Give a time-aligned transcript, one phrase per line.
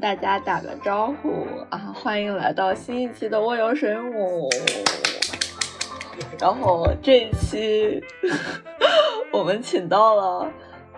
[0.00, 1.78] 大家打个招呼啊！
[1.94, 4.48] 欢迎来到新一期的蜗牛水母。
[6.40, 8.02] 然后这一期
[9.30, 10.50] 我们请到了，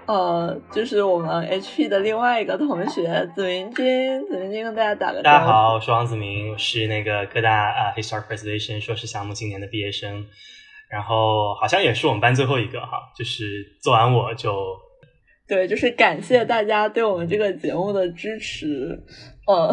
[0.06, 4.24] 呃，就是我们 HP 的另外一个同学紫明君。
[4.28, 5.24] 紫明君跟大家打个招呼。
[5.24, 10.26] 大家好，我是王子明，是那个各大啊 Historic Preservation 硕士项目今年的毕业生，
[10.88, 14.80] 然后好像也是我们班最后一个哈，就是做完我就。
[15.52, 18.98] 对，就是感谢大家对我们这个节目的支持。
[19.46, 19.70] 嗯，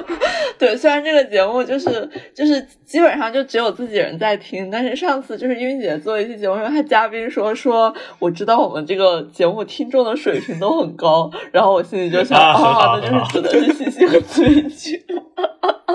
[0.58, 15.04] 对，虽然这个节目就是就是基本上就只有自己人在听，但是上次就是英姐做一期节目，因为她嘉宾说说我知道我们这个节目听众的水平都很高，然后我心里就想啊，那就是真的是西西和崔剧。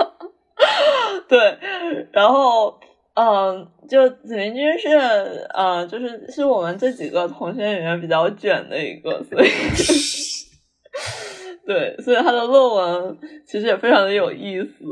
[1.26, 1.58] 对，
[2.12, 2.78] 然后。
[3.14, 4.88] 嗯，就紫明君是，
[5.54, 9.48] 嗯，就是是我们这几个同学里面比较卷的一个，所以，
[11.64, 14.84] 对，所以他的论文其实也非常的有意思。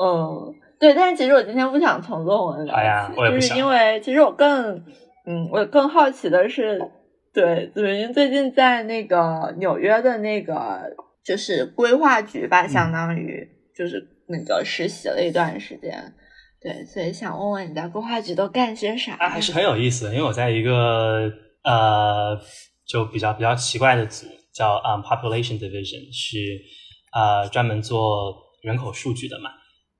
[0.00, 4.76] 嗯，对，但是其实我今天不想从论文聊起，就是因为其实我更，
[5.26, 6.80] 嗯，我更好奇的是，
[7.32, 10.82] 对，紫明君最近在那个纽约的那个
[11.24, 16.14] 就是规划局吧，相当于就是那个实习了一段时间。
[16.64, 19.18] 对，所以想问问你在规划局都干些啥？
[19.18, 21.30] 还是很有意思的，因为我在一个
[21.62, 22.40] 呃，
[22.86, 26.38] 就比较比较奇怪的组，叫嗯 Population Division，是
[27.12, 29.50] 呃专门做人口数据的嘛。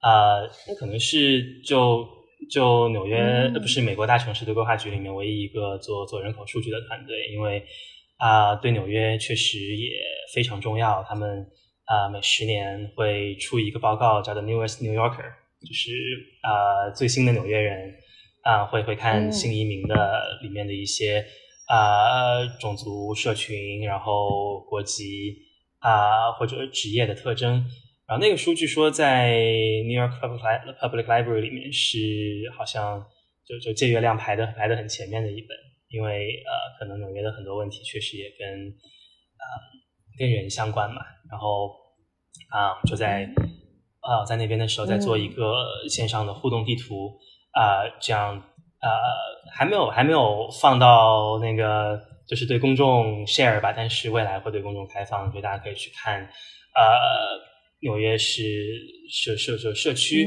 [0.00, 2.08] 呃，那可能是就
[2.50, 7.62] 就纽约不是美国大城市的规划局里面唯一一个做做人口数据的团队，因为
[8.16, 9.91] 啊，对纽约确实也
[10.34, 11.04] 非常重要。
[11.06, 11.47] 他们
[11.84, 15.44] 啊每十年会出一个报告，叫做 Newest New Yorker。
[15.64, 15.91] 就是
[16.42, 17.94] 呃最新的纽约人
[18.42, 21.25] 啊会会看新移民的里面的一些
[21.66, 25.36] 啊种族社群，然后国籍
[25.78, 27.64] 啊或者职业的特征，
[28.06, 31.98] 然后那个书据说在 New York Public Public Library 里面是
[32.56, 33.04] 好像
[33.47, 35.56] 就就借阅量排的排的很前面的一本，
[35.88, 39.44] 因为呃可能纽约的很多问题确实也跟啊
[40.19, 41.70] 跟人相关嘛，然后
[42.50, 43.26] 啊就在。
[44.04, 47.16] 啊，在那边的时候在做一个线上的互动地图
[47.53, 48.37] 啊，这样
[48.82, 48.91] 呃
[49.50, 51.98] 还没有还没有放到那个
[52.28, 56.28] 就是对公众 share 吧，但是未来会对公众开放，就大家可以去看呃
[57.81, 58.42] 纽约市
[59.10, 60.26] 社社社社区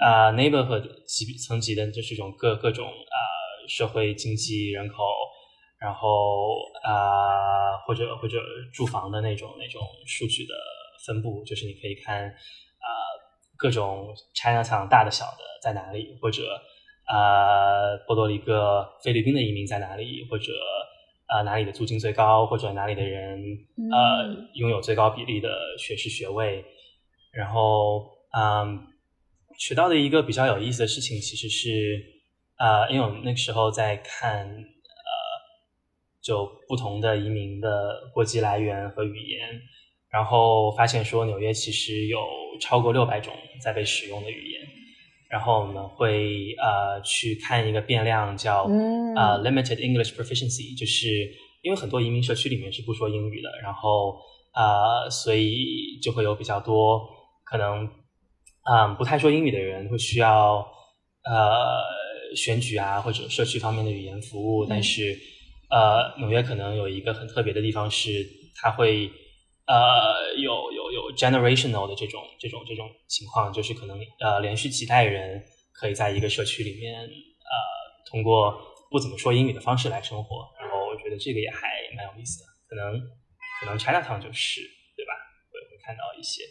[0.00, 3.16] 啊 neighborhood 级层级的就是这种各各种啊
[3.68, 4.94] 社会经济人口，
[5.78, 8.38] 然后啊或者或者
[8.72, 10.54] 住房的那种那种数据的
[11.04, 12.34] 分布，就是你可以看。
[13.58, 16.42] 各种 China Town 大的小的在哪里，或者
[17.08, 20.52] 呃波多黎各菲律宾的移民在哪里，或者
[21.26, 23.42] 呃哪里的租金最高，或者哪里的人
[23.90, 26.64] 呃拥有最高比例的学士学位。
[27.30, 28.86] 然后嗯，
[29.58, 32.02] 学到的一个比较有意思的事情，其实是
[32.56, 35.12] 呃，因为我们那个时候在看呃，
[36.22, 39.60] 就不同的移民的国籍来源和语言。
[40.10, 42.18] 然后发现说纽约其实有
[42.62, 43.32] 超过六百种
[43.62, 44.62] 在被使用的语言，
[45.28, 48.62] 然后我们会呃去看一个变量叫
[49.14, 51.30] 呃 limited English proficiency，就是
[51.62, 54.18] 因为很多移民社区里面是不说英语的，然后
[54.54, 57.06] 呃所以就会有比较多
[57.44, 57.86] 可能
[58.64, 60.66] 嗯不太说英语的人会需要
[61.24, 65.18] 呃选举啊或者社区方面的语言服务，但是
[65.68, 68.26] 呃纽约可能有一个很特别的地方是
[68.56, 69.10] 它会。
[69.68, 77.52] 呃，有有有 generational 的这种这种这种情况，就是可能呃连续几代人可以在一个社区里面呃
[78.10, 78.58] 通过
[78.90, 82.98] 不怎么说英语的方式来生活，然后我觉得这个也还蛮有意思的，可能
[83.60, 84.62] 可能 Chinatown 就是
[84.96, 85.12] 对吧？
[85.52, 86.44] 会会看到一些。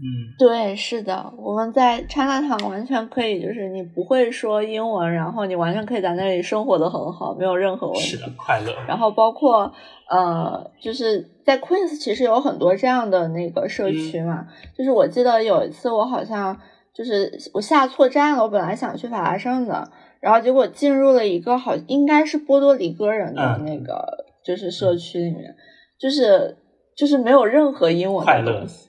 [0.00, 8.72] 嗯，对，是的，我们在 China Town 完全可以，就是你不会说英文，然后你完全可以在那里生活的很好，没有任何问题，是的，快乐。
[8.86, 9.72] 然后包括
[10.08, 14.46] 呃，就是在 Queens 其实有很多这样的那个社区嘛，
[14.76, 16.56] 就是我记得有一次我好像
[16.94, 19.90] 就是我下错站了，我本来想去法拉盛的，
[20.20, 25.56] 然后结果进入了一个好应该是波多黎各人的那个就是社区里面，
[25.98, 26.56] 就是
[26.96, 28.87] 就是没有任何英文的东西。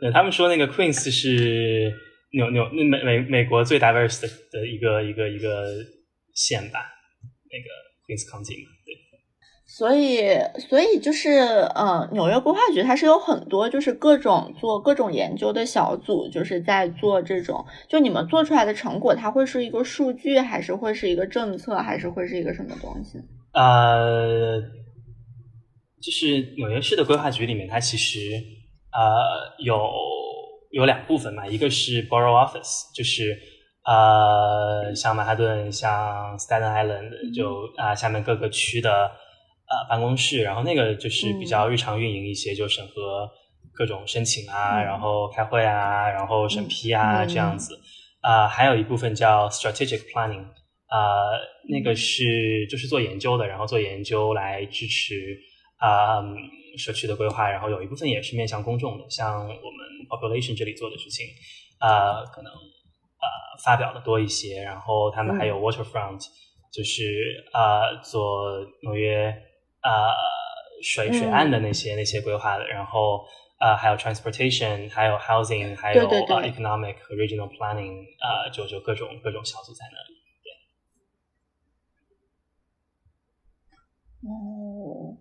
[0.00, 1.92] 对他们说，那个 Queens 是
[2.32, 5.64] 纽纽那美美美国最 diverse 的的一个一个一个
[6.34, 6.80] 县吧，
[7.50, 7.68] 那个
[8.06, 8.94] Queens County 嘛，对。
[9.68, 10.28] 所以，
[10.68, 11.30] 所以就是，
[11.74, 23.18] 呃，纽约规划局它是有很多就是各种做各种研究的小组，就是在做这种，就你们做出来的成果，它会是一个数据，还是会是一个政策，还是会是一个什么东西？
[23.52, 24.62] 呃。
[25.98, 28.20] 就是纽约市的规划局里面，它其实
[28.96, 29.88] 呃有
[30.70, 33.38] 有两部分嘛，一个是 Borough Office，就是
[33.84, 38.90] 呃像曼哈顿、像 Staten Island 就啊下面各个区的
[39.68, 43.28] 呃办公室，然后那个就是比较日常运营一些，就审核
[43.74, 47.78] 各种申请啊，然后开会啊，然后审批啊这样子。
[48.22, 50.42] 啊，还有一部分叫 strategic planning，
[50.88, 51.30] 啊，
[51.68, 55.14] 那个是就是做研究的，然后做研究来支持
[55.78, 56.20] 啊
[56.76, 59.58] 社区的规划，然后有一部分也是面向公众的，像我们
[60.08, 61.26] population 这里做的事情，
[61.78, 63.26] 啊，可能呃
[63.64, 66.26] 发表的多一些，然后他们还有 waterfront，
[66.72, 69.28] 就是啊做纽约
[69.80, 70.14] 啊
[70.82, 73.26] 水水岸的那些那些规划的，然后。
[73.58, 80.20] 呃，还有 transportation，还有 housing，还有 economic 和 regional planning，呃，就就各种各种小组在那里。
[80.44, 80.52] 对。
[84.28, 85.16] 哦，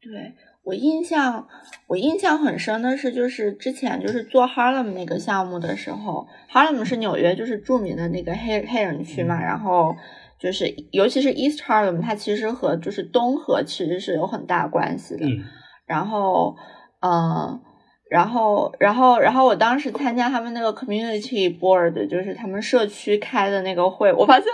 [0.00, 0.34] 对
[0.68, 1.48] 我印象，
[1.86, 9.96] 我印象很深的是，就是之前就是做 Harlem 那个项目的时候，Harlem 是纽约就是著名的那个黑黑人区嘛，然后
[10.38, 15.24] 就是尤其是 East Harlem，它其实和就是东河其实是有很大关系的。
[15.24, 15.42] 嗯。
[15.86, 16.54] 然后，
[17.00, 17.62] 嗯。
[18.10, 24.46] 然后，然后，然后我当时参加他们那个 community board，就是他们社区开的那个会，我发现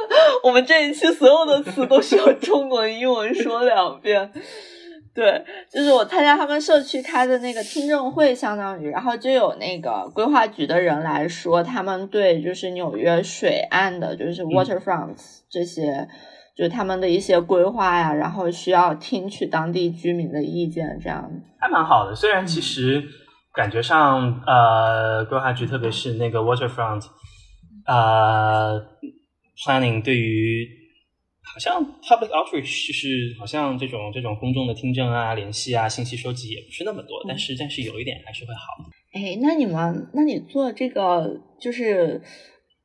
[0.42, 4.28] 我们这一期所有的词都需要中文、英文说两遍。
[5.14, 16.08] 对，就是我参加他们社区开的那个听证会，相当于，然后就有那个规划局的人来说，他们对就是纽约水岸的，就是 waterfronts 这些，
[16.56, 21.30] 就他们的一些规划呀，然后需要听取当地居民的意见，这样
[21.60, 22.14] 还蛮好的。
[22.14, 23.02] 虽然其实。
[23.56, 27.06] 感觉上，呃，规划局特别是那个 waterfront，
[27.86, 28.82] 呃
[29.64, 30.68] ，planning 对于
[31.54, 38.90] 好像 public outreach 就是好像这种这种公众的听证啊、联系啊、信息收集也不是那么多，但是但是有一点还是会好。
[39.12, 42.20] 哎，那你们，那你做这个就是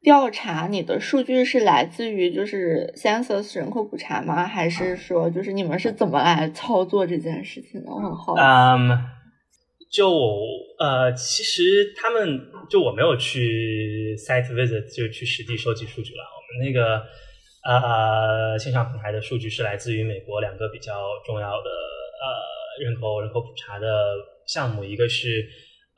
[0.04, 4.46] 调查，你的数据是来自于就是 census 人口普查吗？
[4.46, 7.90] 还是说就是你们是怎么来操作这件事情的？
[7.90, 8.42] 我很好奇。
[9.92, 10.08] 就
[10.78, 12.40] 呃，其实他们
[12.70, 16.22] 就我没有去 site visit，就去实地收集数据了。
[16.22, 17.02] 我们那个
[17.76, 20.94] 呃线上平台的数据是来自于美国两个比较
[21.26, 24.16] 重要的呃人口人口普查的
[24.48, 25.48] 项目，一个是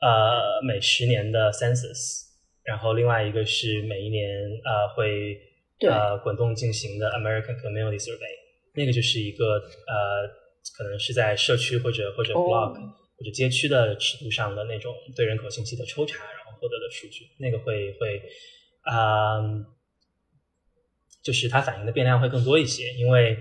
[0.00, 2.24] 呃每十年的 census，
[2.64, 4.28] 然后另外一个是每一年
[4.64, 5.38] 呃会
[5.88, 8.36] 呃滚动进行的 American Community Survey，
[8.74, 10.28] 那个就是一个呃
[10.76, 12.76] 可能是在社区或者或者 block。
[13.14, 18.20] 或者街区的尺度上的那种对人口信息的抽查，然后获得的数据，那个会会
[18.82, 19.38] 啊，
[21.22, 23.36] 就是它反映的变量会更多一些，因为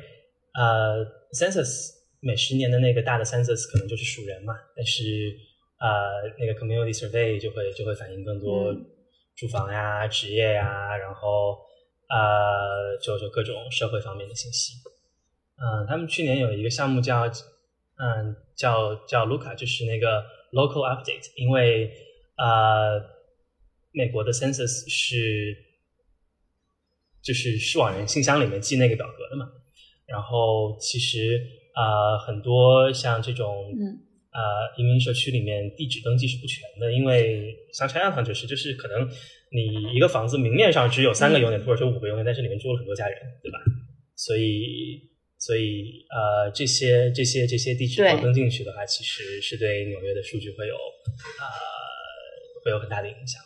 [0.54, 5.36] 呃，census 每十年的那个大的 census 可能就是数人嘛，但是
[5.80, 8.74] 呃，那个 community survey 就会就会反映更多
[9.36, 11.58] 住房呀、职业呀，然后
[12.10, 14.74] 呃，就就各种社会方面的信息。
[15.58, 17.30] 嗯，他们去年有一个项目叫。
[18.04, 20.24] 嗯，叫叫 Luca，就是那个
[20.54, 21.94] local update，因为
[22.36, 23.00] 呃，
[23.92, 25.56] 美国的 census 是
[27.24, 29.50] 就是是往人信箱里面寄那个表格的嘛，
[30.06, 31.40] 然后其实
[31.76, 33.68] 呃很多像这种
[34.32, 34.40] 呃
[34.78, 39.08] 移民社区里面地址登记是不全的，因为像 Chinatown 就是就是可能
[39.52, 43.60] 你一个房子明面上只有三个 unit 或者说五个 unit，但是里面住了很多家人，对吧？
[44.16, 45.10] 所以。
[45.44, 51.46] 所以，呃，这些这些这些地址都登进去的话，其实是对纽约的数据会有，呃，
[52.64, 53.42] 会有很大的影响。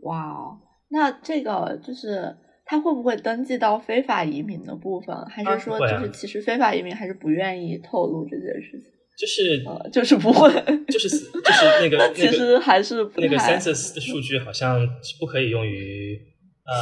[0.00, 0.60] 哇哦，
[0.90, 2.36] 那这个就是
[2.70, 5.12] 他会不会登记到非法移民的部分？
[5.26, 8.88] 还是说，就是其实非法移民还是不愿意透露这件事情？
[9.18, 10.48] 就是，呃就是不会，
[10.86, 16.16] 就是就是那个 其实还是那个 census 的数据好像是不可以用于
[16.64, 16.72] 呃。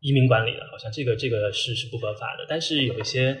[0.00, 3.36] 移民管理的，好像这个这个是是不合法的，但是有一些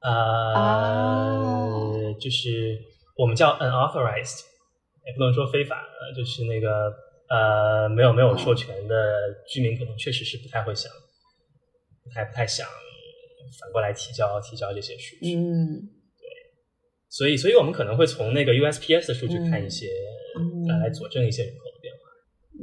[0.00, 2.78] 呃，就是
[3.16, 4.44] 我们叫 unauthorized，
[5.04, 5.84] 也不能说非法，
[6.16, 6.94] 就是那个
[7.30, 8.94] 呃没有没有授权的
[9.46, 10.90] 居民，可能确实是不太会想，
[12.02, 12.66] 不太不太想
[13.60, 15.34] 反过来提交提交这些数据。
[15.34, 15.80] 嗯，
[16.18, 16.26] 对，
[17.08, 19.88] 所以所以我们可能会从那个 USPS 的数据看一些，
[20.68, 22.00] 来来佐证一些人口的变化，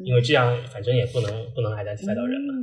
[0.03, 2.53] 因为这样反正也不能不能 identify 到人嘛。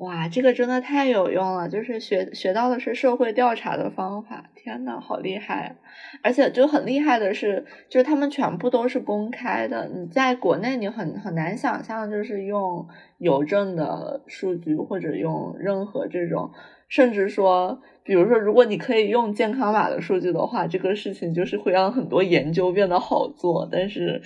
[0.00, 4.44] 哇，这个真的太有用了，就是学学到的是社会调查的方法。
[4.54, 5.76] 天呐，好厉害！
[6.22, 9.86] 而且就很厉害的是，就是他们全部都是公开的。
[9.88, 12.88] 你在国内，你很很难想象，就是用
[13.18, 16.50] 邮政的数据，或者用任何这种，
[16.88, 23.68] 甚至说，比如说，如果你可以用健康码的数据的话，这个事情就是会让很多研究变得好做。
[23.70, 24.22] 但是。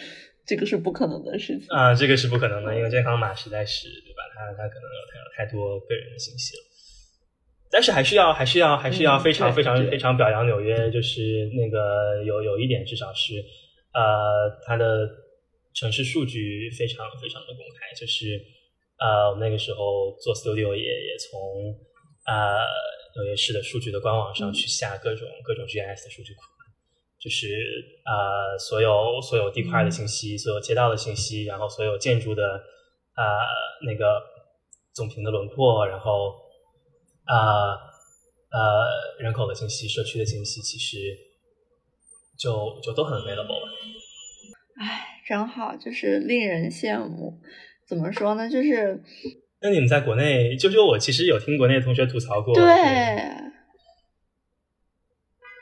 [0.47, 4.23] 这个是不可能的事情啊，这个是不可能的，因为健康码实在是对吧？
[4.35, 6.63] 它它可能有太太多个人的信息了。
[7.71, 13.35] 但是还是要还是要还是要非常非常非常表扬纽约，就是那个有有一点至少是
[13.93, 15.09] 呃，它的
[15.75, 18.41] 城市数据非常非常的公开，就是
[18.99, 21.75] 呃，我们那个时候做 studio 也也从
[22.27, 22.61] 呃
[23.17, 26.43] 纽约市的数据的官网上去下各种各种 GIS 的数据库。
[27.25, 27.49] 就是
[28.04, 32.43] 呃，所有所有地块的信息，所有街道的信息，然后所有建筑的
[33.16, 33.25] 呃
[33.87, 34.21] 那个
[34.93, 36.35] 总平的轮廓，然后
[37.26, 37.73] 呃
[38.50, 38.61] 呃
[39.19, 40.99] 人口的信息、社区的信息，其实
[42.38, 43.69] 就就都很 available 了。
[44.78, 47.40] 哎，真好，就是令人羡慕。
[47.88, 48.50] 怎么说呢？
[48.50, 49.02] 就是
[49.62, 52.62] 那你们在国内，就就我其实有听国内同学吐槽过，对。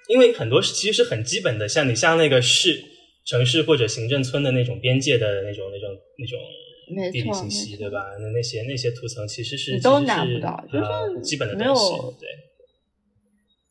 [0.08, 2.82] 因为很多是其实是很基本的，像你像那个市、
[3.24, 7.98] 城市或者行政村的那种边界的那种、那种、那种地理信息，对吧？
[8.20, 11.92] 那那些那些图层其实是都拿不到，就是基本的东西。
[12.20, 12.28] 对，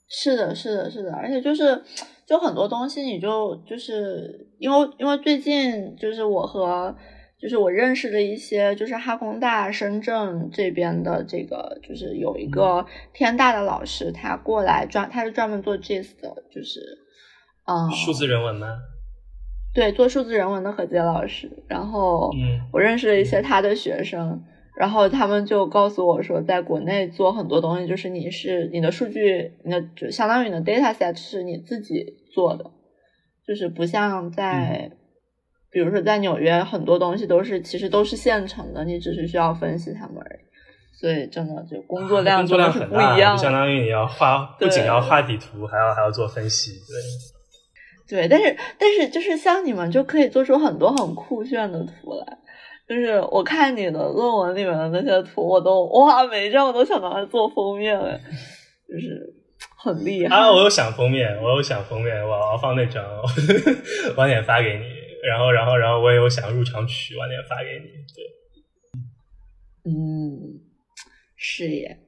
[0.09, 1.83] 是的，是的，是的，而且就是
[2.27, 6.95] 就很多东西，你就就是因为因为最近就是我和。
[7.41, 16.79] 就是我认识的一些，就是哈工大深圳这边的这个，就是有一个天大的老师，他过来专，他是专门做 GIS 的，就是，
[17.65, 18.67] 嗯，数字人文吗？
[19.74, 21.50] 对，做数字人文的何洁老师。
[21.67, 22.29] 然后，
[22.71, 24.43] 我认识了一些他的学生，
[24.77, 32.69] 然后他们就告诉我说，在国内做很多东西，就是你是你的数据，你的就相当于你的 data set 是你自己做的，
[33.48, 34.91] 就是不像在。
[35.72, 40.40] 比如说，在纽约，很多东西都是其实都是现成的，你只是需要分析它们而已。
[41.00, 43.36] 所以，真的就工作量真的是不一样。
[43.38, 46.74] 相当于你要画，不仅要画底图，还要还要做分析。
[48.08, 52.38] 对，对，但是但是就是像你们就可以做出很多很酷炫的图来。
[52.88, 59.34] 就是我看你的论文里面的那些图，我都哇，每一张我都想拿来做封面，就是
[59.78, 60.51] 很厉害啊！
[60.51, 63.01] 我有想封面，我有想封面，我要放那张，
[64.18, 65.00] 晚点发给你。
[65.28, 67.86] 然后，然后，然后我也有想入场曲，晚点发给你。
[68.16, 68.25] 对，
[69.86, 70.60] 嗯，
[71.36, 72.00] 是耶，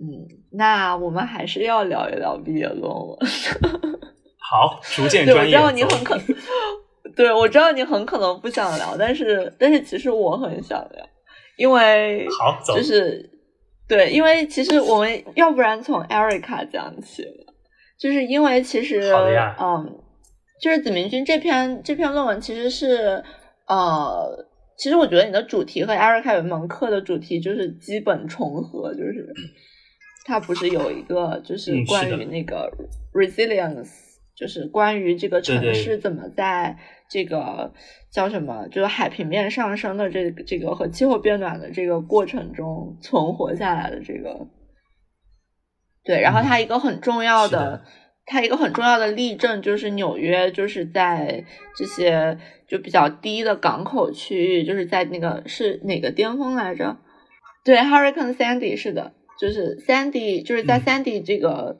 [0.00, 3.18] 嗯，那我们还是要聊一聊毕业论文。
[4.40, 5.56] 好，逐渐专业。
[5.56, 6.18] 我知道你很可，
[7.14, 11.08] 对我知道你很可能不想聊，但是，但是其实我很想聊，
[11.58, 13.28] 因为好，就是
[13.86, 17.22] 对，因为其实我们要不然从 Erica 讲起，
[17.98, 19.12] 就是因为其实，
[19.60, 20.02] 嗯。
[20.58, 23.22] 就是子明君这篇这篇论文其实是，
[23.66, 24.46] 呃，
[24.76, 29.30] 其实我觉得你的主题和艾瑞卡有一门课的主题就是基本重合，就是
[30.24, 32.72] 它不是有一个就是关于那个
[33.12, 33.90] resilience，
[34.34, 36.78] 就是关于这个城市怎么在
[37.10, 37.74] 这个
[38.10, 44.48] 叫什么，就是海平面上升的这个这个和气候变暖的这个过程中存活下来的这个，
[46.02, 47.84] 对，然后它一个很重要的。
[48.28, 51.44] 它一个很重要的例证就是纽约，就是在
[51.76, 56.96] 这些就比较低的港口区域，就是在那个是哪个巅峰来着？
[57.64, 61.78] 对，Hurricane Sandy 是的，就是 Sandy，就是在 Sandy 这个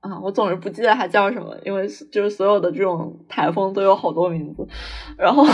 [0.00, 4.66] 啊，我总是不记得它叫什么，因为就是所有的这种台风都有好多名字。
[5.16, 5.46] 然后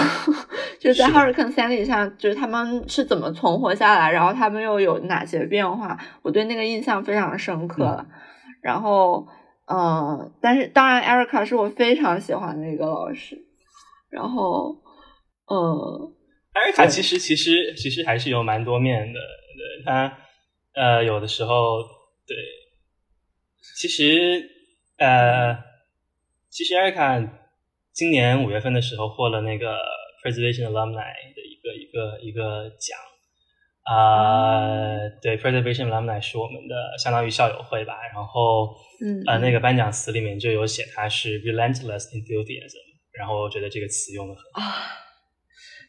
[0.81, 5.99] 就是在 Hurricane Sandy 上，就是他们是怎么存活下来，然后他们又有哪些变化？
[6.23, 8.07] 我对那个印象非常深刻。
[8.63, 9.29] 然后。
[9.67, 13.39] 嗯，但是当然，Erica 是我非常喜欢的一个老师。
[14.11, 14.77] 然后，
[15.47, 16.13] 嗯
[16.53, 19.19] ，Erica 其实其实其实还是有蛮多面的。
[19.19, 20.19] 对他，
[20.75, 21.83] 呃，有的时候，
[22.27, 22.37] 对，
[23.77, 24.51] 其实，
[24.99, 25.57] 呃，
[26.51, 27.31] 其实 Erica
[27.93, 29.79] 今年五月份的时候获了那个
[30.23, 32.99] Preservation Alumni 的一个一个一个奖。
[33.85, 42.79] 啊，对，Preservation Alumni 是我们的相当于校友会吧，然后，嗯，呃，那个颁奖词里面就有写他是 relentless enthusiasm，
[43.13, 44.87] 然后我觉得这个词用的很啊，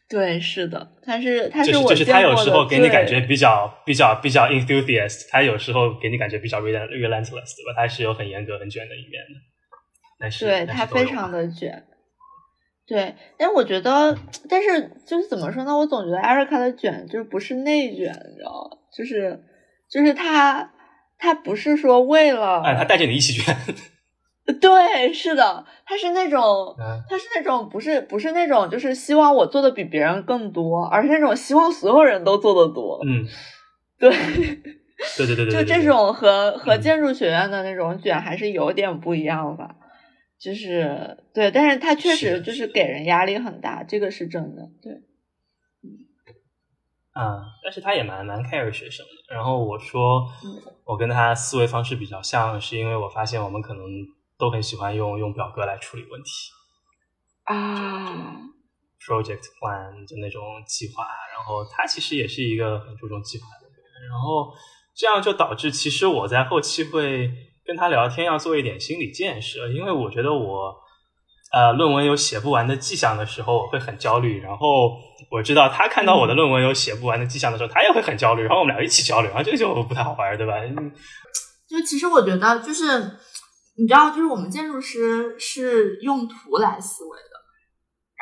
[0.08, 7.74] 对，是的，他是他是我就是他有时候给你感觉比较比较比较 enthusiast，他有时候给你感觉比较 relentless，对吧？
[7.76, 9.40] 他是有很严格很卷的一面的，
[10.18, 11.84] 但是对他非常的卷。
[12.86, 14.16] 对，但我觉得，
[14.48, 15.76] 但是就是怎么说呢？
[15.76, 18.76] 我总觉得艾瑞卡的卷就是不是内卷，你知道吗？
[18.94, 19.42] 就是
[19.90, 20.72] 就是他
[21.18, 23.56] 他不是说为了，哎，他带着你一起卷。
[24.60, 26.76] 对，是的，他是那种，
[27.08, 33.00] 他是那种，不是不是那种，就是希望我做的比别人更多，而是那种希望所有人都做的多。
[33.08, 33.24] 嗯，
[33.98, 34.10] 对，
[35.16, 39.76] 对对对对， 就这种和和建筑学院的那种卷还是有点不一样吧。
[40.44, 44.68] 就是对，但是他确实就是给人压力很大，这个是真的。
[44.82, 44.92] 对，
[47.12, 49.34] 啊，但是他也蛮蛮 care 学生的。
[49.34, 50.28] 然后我说，
[50.84, 53.82] 我跟他思维方式比较像，是因为我发现我们可能。
[54.36, 56.28] 都很喜欢用用表格来处理问题
[57.44, 58.34] 啊
[58.98, 64.52] ，project plan 就那种计划，然后他其实也是一个很注重计划的人，然后
[64.92, 67.30] 这样就导致其实我在后期会
[67.66, 70.74] 跟他聊天，要做一点心理建设，因为我觉得我
[71.52, 74.96] 呃论文有写不完的迹象的时候，我会很焦虑，然后
[75.30, 80.54] 我知道他看到我的论文有写不完的迹象的时候，他也会很焦虑，然后我们俩一起焦虑，然后这个就不太好玩，对吧？
[81.68, 83.18] 就其实我觉得就是。
[83.76, 87.30] 你知道，就是我们建筑师是用图来思维的，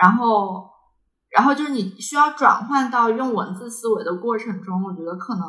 [0.00, 0.64] 然后，
[1.28, 5.44] 然后就是你需要转换到用文字思维的过程中，我觉得可能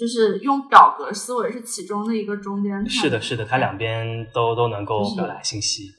[0.00, 2.88] 就是用表格思维是其中的一个中间。
[2.88, 5.92] 是的，是的，它两边都都能够表达信息，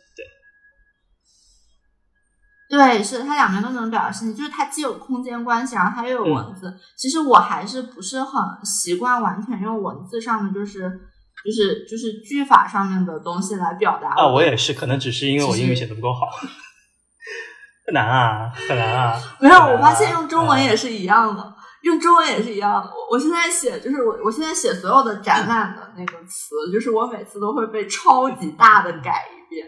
[2.69, 6.73] 对，对，是它两边都能表达信息，就是它既有空间关系，然后它又有文字。
[6.97, 11.07] 其实我还是不是很习惯完全用文字上的，就是。
[11.43, 16.19] 就是就是句法上面的东西来表达啊，我也是，可能只是因为我英语写的不够好，
[17.87, 19.19] 很难啊，很难啊。
[19.39, 22.89] 没有，我发现用中文也是一样的，用中文也是一样的。
[22.89, 29.67] 我我现在写，就是我我现在写所有的展览的那个词，就是我每次都会被超级大的改一遍，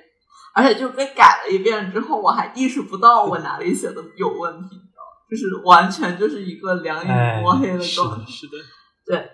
[0.54, 4.70] 而且就被改了一遍之后，我还意识不到我哪里写的有问题，
[5.30, 8.26] 就是完全就是一个两眼摸黑的状态。
[8.30, 8.58] 是的，
[9.06, 9.30] 对。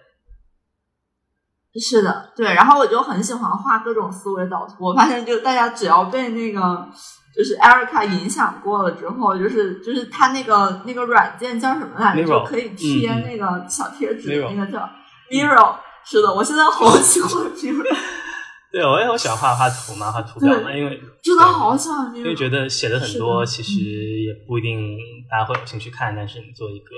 [1.79, 4.85] 是的，对，然后我就很喜欢画各种思维导图。
[4.85, 6.89] 我发现，就大家只要被那个
[7.35, 12.25] 就是 Erica 影响过了之后，就是就是他那个那个软件叫什么来着？
[12.25, 14.89] 就可以贴那个小贴纸，那个叫
[15.31, 15.75] Mirror。
[16.05, 17.85] 是的，我现在好喜欢 Miro。
[18.71, 22.17] 对，我也好喜欢画画图嘛，画图表嘛，因为真的好喜欢 Miro。
[22.17, 24.97] 因为觉得写的很多，其实也不一定
[25.29, 26.95] 大家会有兴趣看，但是你做一个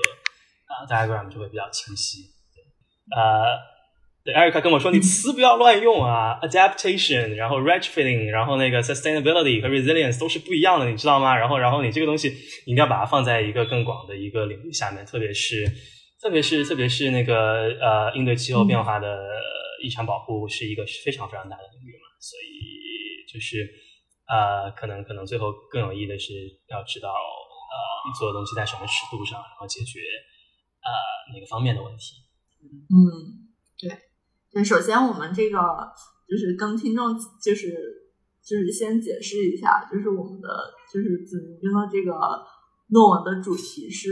[0.67, 2.23] 啊 diagram 就会比较清晰。
[3.15, 3.70] 呃。
[4.23, 11.35] 对，艾瑞卡跟我说，你词不要乱用啊，adaptation，然后 retrofitting，然后那个 sustainability 和 resilience 都是不一样的，你知道吗？
[11.35, 12.29] 然后，然后你这个东西，
[12.67, 15.65] 你一定要把它放在一个更广的一个领域下面，特别是，
[16.21, 19.07] 特别是，特别是那个呃，应对气候变化的
[19.83, 23.67] 遗产保护是一个非常非常大的领域嘛，所以就是
[24.27, 26.33] 呃，可能可能最后更有意义的是
[26.69, 29.99] 要知道呃，你做的东西在什么尺度上，然后解决
[30.85, 32.17] 呃哪个方面的问题。
[32.61, 34.10] 嗯，对。
[34.53, 35.57] 对，首先我们这个
[36.29, 37.73] 就是跟听众就是
[38.43, 40.47] 就是先解释一下，就是我们的
[40.93, 42.11] 就是子明君的这个
[42.89, 44.09] 论文的主题是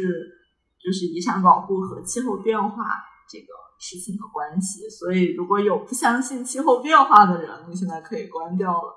[0.82, 2.86] 就是遗产保护和气候变化
[3.30, 3.47] 这个
[3.80, 8.95] 事情的关系，所以如果有不相信气候变化的人，你现在可以关掉了。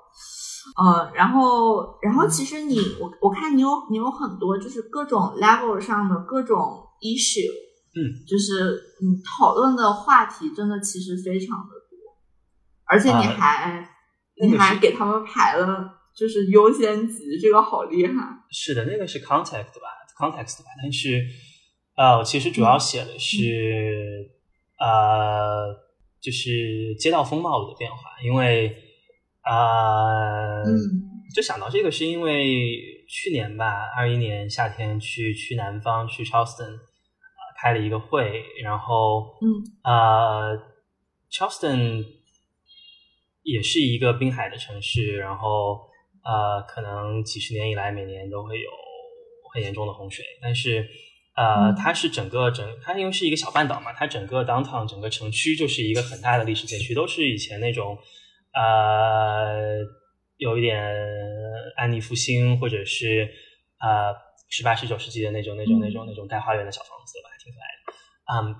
[0.77, 7.72] 呃，然后然后其实你我我看你有你有很多就是各种 level 上的各种 issue。
[7.95, 12.17] 嗯，就是你讨论的话题真的其实非常的多，
[12.85, 13.87] 而且你还
[14.41, 18.13] 你还给他们排了就是优先级，这个好厉害。
[18.49, 21.23] 是的，那个是 context 吧，context 吧，但是
[21.95, 24.31] 呃，我其实主要写的是
[24.79, 25.67] 呃，
[26.19, 28.75] 就是街道风貌的变化，因为
[29.41, 30.63] 啊，
[31.35, 36.79] 就想到这个是因为去年吧，二一年夏天去去南方去 Charleston。
[37.63, 39.47] 开了一个会，然后，嗯，
[39.85, 40.59] 呃
[41.31, 42.03] ，Charleston
[43.41, 45.79] 也是一个滨海的城市，然后，
[46.25, 48.69] 呃，可能几十年以来每年都会有
[49.53, 50.85] 很严重的洪水，但是，
[51.37, 57.97] 呃，它是整个整，它因为是一个小半岛嘛，它整个 downtown 整个城区就是一个很大的历史街区，都是以前那种，
[58.53, 59.79] 呃，
[60.35, 60.85] 有一点
[61.77, 63.31] 安妮复兴或者是，
[63.79, 64.32] 呃。
[64.55, 68.51] 十八、十九世纪的那种、那种、那种、那种带花园的小房子吧，挺可爱的。
[68.51, 68.55] 嗯，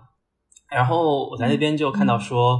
[0.71, 2.60] 然后我在那边就看到说，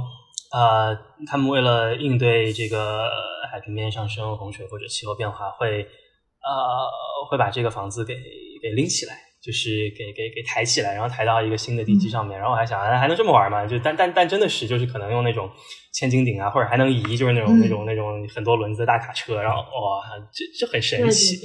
[0.52, 3.10] 呃，他们为了应对这个
[3.50, 8.14] 海平面上升、洪水或者气候变化，会呃会把这个房子给
[8.62, 12.38] 给拎起来，就是给给给抬起来，然后抬到一个新的地基上面。
[12.38, 13.66] 然后我还想，还能这么玩吗？
[13.66, 15.50] 就但但但真的是，就是可能用那种
[15.92, 21.36] 千斤顶啊，或者还能移，就是那种那种那种很多轮子的大卡车，然后哇，这这很神奇。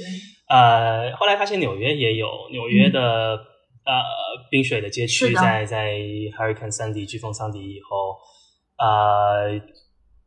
[0.50, 3.36] 呃，后来发现纽约也有纽约的
[3.86, 3.94] 呃
[4.50, 5.94] 冰水的街区，在在
[6.36, 8.18] Hurricane Sandy 飓风桑迪以后，
[8.76, 9.60] 呃，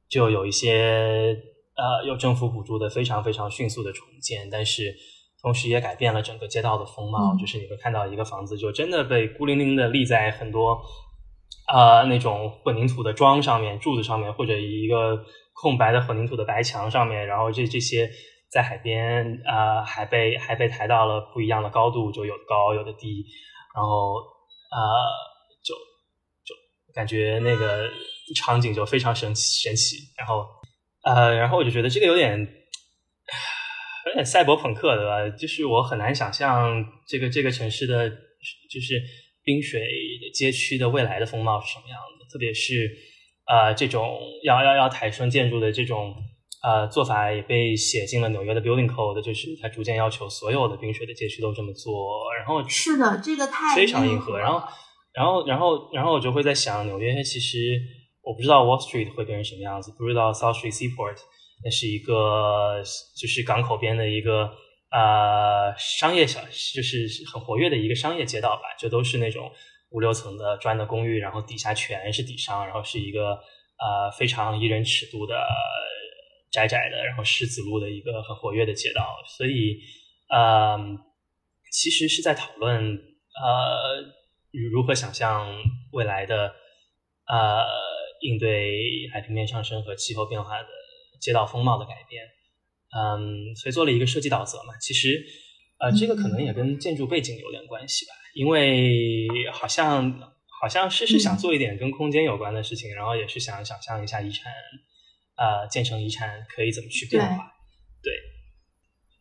[0.09, 1.35] 就有一些
[1.75, 4.95] 呃有政府补助的非常非常迅速的重建，但是
[5.41, 10.81] 同时也改变了整个街道的风貌，就是你会看到一个房子就真的被孤零零的立在很多
[11.67, 18.09] 呃那种混凝土的桩上面、柱子上面，或者一个空白的混凝土的白墙上面，然后这这些。
[18.53, 23.25] 在海边，呃，还被还被抬到了不一样的高度，就有高，有的低，
[23.73, 24.13] 然后，
[24.69, 24.77] 呃，
[25.63, 25.73] 就
[26.45, 26.53] 就
[26.93, 27.89] 感觉那个
[28.35, 30.45] 场景就非常神奇神奇，然后，
[31.03, 32.39] 呃，然后我就觉得这个有点
[34.05, 35.27] 有点赛博朋克对吧？
[35.35, 39.01] 就是我很难想象这个这个城市的，就是
[39.43, 39.81] 冰水
[40.31, 42.95] 街区的未来的风貌是什么样的，特别是
[43.47, 46.13] 呃这种要要要抬升建筑的这种。
[46.63, 52.33] 呃，做法也被写进了纽约的 Building Code，就是它逐渐要求所有的冰水的街区都这么做。
[52.37, 54.39] 然后是的，这个太非常硬核。
[54.39, 54.65] 然后，
[55.13, 57.77] 然后，然后，然后我就会在想，纽约其实
[58.21, 61.17] 我不知道 Wall Street 会变成什么样子，不知道 South Street Seaport
[61.65, 62.81] 那是一个
[63.17, 64.49] 就是港口边的一个
[64.89, 66.39] 呃商业小，
[66.73, 69.51] 就是很活跃的一个商业街道吧，就都是那种
[69.89, 75.35] 五六层的砖的公寓，然后底下全是底商，然后是一个呃非常宜人尺度的。
[76.53, 79.79] 窄窄的，然后石子路的一个很活跃的街道，所以，
[80.29, 80.77] 呃，
[81.71, 84.13] 其实是在讨论呃
[84.71, 85.51] 如何想象
[85.91, 86.53] 未来的
[87.25, 87.65] 呃
[88.21, 90.69] 应对海平面上升和气候变化的
[91.19, 92.23] 街道风貌的改变，
[92.95, 94.77] 嗯，所以做了一个设计导则嘛。
[94.79, 95.25] 其实，
[95.79, 100.19] 呃，这个可能也跟建筑背景有点关系吧，因为好像
[100.61, 104.53] 好像是是想做一点跟空间有关的事情，然后也是想想象一下遗产。
[105.35, 107.43] 呃，建成遗产可以怎么去变化？
[108.03, 108.13] 对，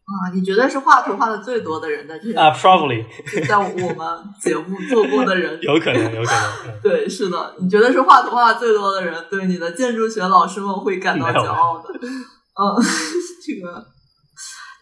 [0.04, 3.04] 啊，你觉得是画图画的最多的人的这啊，probably
[3.48, 6.32] 在我们节目做过的人，有可能，有可
[6.68, 11.88] 能， 对，是的，你觉得是画图画最多的人，对你的建筑学老师们会感到骄傲的。
[11.94, 12.76] 嗯，
[13.46, 13.86] 这个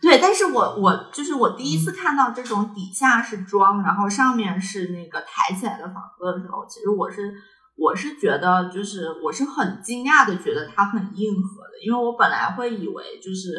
[0.02, 7.32] 对，但是我我就是我第一次看到这种底下是桩，然后上面是那个抬起来的房子的时候，其实我是。
[7.80, 13.56] 我是觉得，就是我是很惊讶的，觉得它很硬核的，因为我本来会以为就是，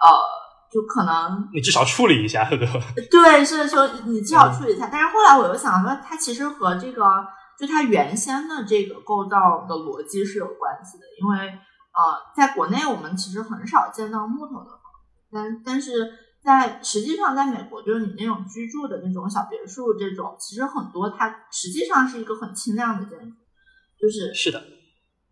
[0.00, 0.08] 呃，
[0.72, 2.80] 就可能你至少处理一下，对吧？
[3.10, 4.88] 对，是说你至少处理一下。
[4.90, 7.04] 但是后来我又想说，它其实和这个
[7.58, 16.10] 就它原先的这个构造的逻辑是有关系的，因为呃，在国内我们其实很少见到木头的房子，但但是
[16.42, 23.36] 在实际上，在美国就是你那种居住的那种小别墅这种，其实很多它实际上是一个很轻量的建筑。
[24.00, 24.64] 就是是的，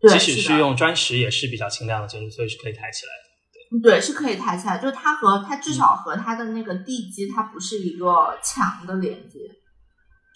[0.07, 3.81] 即使是用砖石也是比较轻量的建筑，所以是可以抬起来的。
[3.81, 4.77] 对，是可以抬起来。
[4.77, 9.39] 就它和它至少和它的那个地基，它不是一个墙的连接，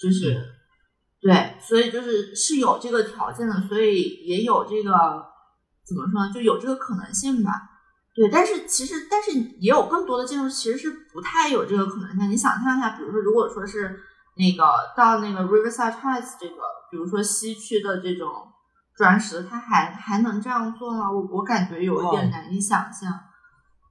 [0.02, 0.36] 就是
[1.22, 4.92] 对，所以就是是有这个条件的，所以也有这个
[5.86, 7.52] 怎么说呢，就有这个可能性吧。
[8.16, 12.32] 对，但是其实但是也有更多的建筑其实是不太有这个可能性。
[12.32, 14.00] 你想象一下，比如说，如果说是
[14.38, 14.64] 那个
[14.98, 16.56] 到那个 Riverside Heights 这个。
[16.94, 18.30] 比如说西区的这种
[18.96, 21.12] 砖石，它还还能这样做吗？
[21.12, 23.12] 我我感觉有一点难以想象。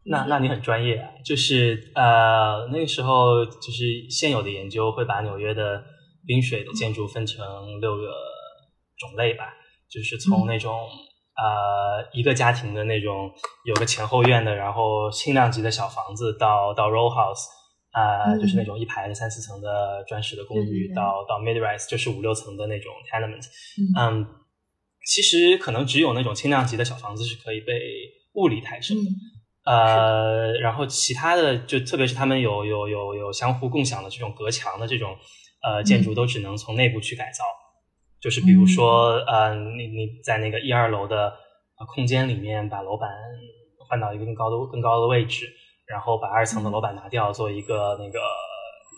[0.05, 5.83] 那那你很专业啊，就是呃那个时候就是现有的研究会把纽约的
[6.25, 7.45] 冰水的建筑分成
[7.81, 8.03] 六个
[8.97, 9.47] 种类吧，
[9.91, 10.73] 就是从那种
[11.35, 13.33] 呃一个家庭的那种
[13.65, 17.49] 有个前后院的，然后轻量级的小房子，到到 row house。
[17.93, 23.45] 啊，就是那种一排的三四层的砖石的公寓，到到 mid rise 就是五六层的那种 tenement。
[23.99, 24.27] 嗯，
[25.07, 27.75] 其实可能只有那种轻量级的小房子是可以被
[28.35, 29.11] 物理抬升的。
[29.65, 35.15] 呃，然后其他的就特别是他们有有有有相互共享的这种隔墙的这种
[35.63, 37.45] 呃建筑，都只能从内部去改造。
[38.21, 41.33] 就是比如说，呃，你你在那个一二楼的
[41.95, 43.11] 空间里面把楼板
[43.87, 45.47] 换到一个更高的更高的位置。
[45.93, 48.19] 然后把二层的楼板拿掉，做一个那个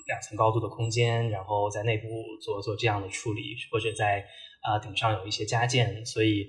[0.06, 2.06] 两层高度的空间，然后在内部
[2.40, 4.24] 做做这样的处理，或者在
[4.62, 6.46] 啊顶上有一些加建，所以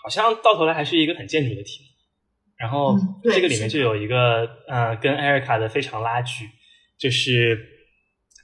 [0.00, 1.88] 好像到头来还是一个很建筑的题目。
[2.56, 6.46] 然后这个里面就有一个呃跟艾瑞卡的非常拉锯，
[6.96, 7.58] 就是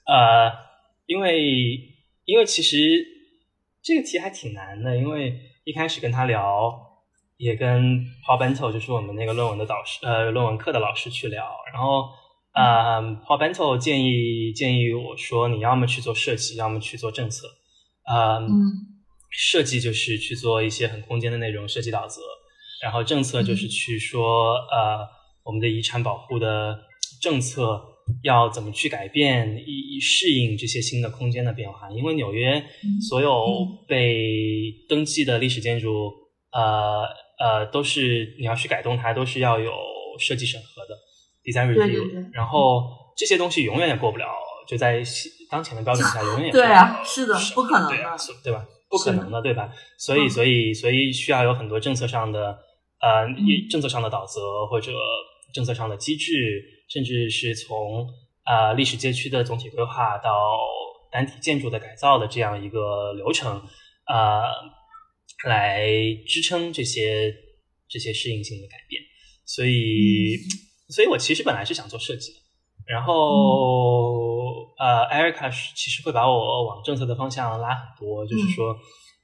[0.05, 0.51] 呃
[1.07, 1.79] 因为
[2.25, 2.77] 因为其实
[3.85, 6.86] 这个题还挺难的，因为一开始跟他聊。
[7.39, 12.09] 也跟 Paul Bento 就是我们那个论文的导师，呃，论文课的老师去聊，然后，
[12.55, 17.47] 呃，Paul Bento 建议建议我说，你要么去做设计，要么去做政策，
[18.11, 18.49] 嗯，
[19.31, 22.23] 设计就是去做一些很空间的内容设计导则，
[22.83, 25.07] 然后政策就是去说，呃，
[25.45, 26.79] 我们的遗产保护的
[27.21, 27.83] 政策
[28.23, 31.91] 要怎么去改变以适应这些新的空间的变化。
[31.91, 32.65] 因为纽约
[33.09, 33.47] 所有
[33.87, 36.13] 被登记的历史建筑，
[36.53, 37.05] 呃
[37.39, 39.73] 呃，都是你要去改动它，都是要有
[40.19, 40.97] 设计审核的
[41.45, 42.83] design review，然后
[43.17, 44.27] 这些东西永远也过不了，
[44.67, 45.03] 就在
[45.51, 47.97] 当前的标准下，永远过不了对啊，是的，不可能的，
[48.43, 48.67] 对吧？
[48.89, 49.71] 不可能的，对吧？
[49.99, 52.59] 所以，所以，所以需要有很多政策上的，
[53.01, 53.27] 呃，
[53.71, 54.93] 政策上的导则或者
[55.53, 58.07] 政策上的机制，甚至是从
[58.45, 60.31] 啊历史街区的总体规划到
[61.11, 63.61] 单体建筑的改造的这样一个流程，
[64.05, 64.43] 啊，
[65.45, 65.87] 来
[66.27, 67.35] 支撑这些
[67.89, 69.03] 这些适应性的改变。
[69.45, 70.37] 所以，
[70.89, 72.39] 所以我其实本来是想做设计的，
[72.87, 74.25] 然后。
[74.79, 78.77] 呃，Erica 其实会把我往政策的方向拉很多，就是说，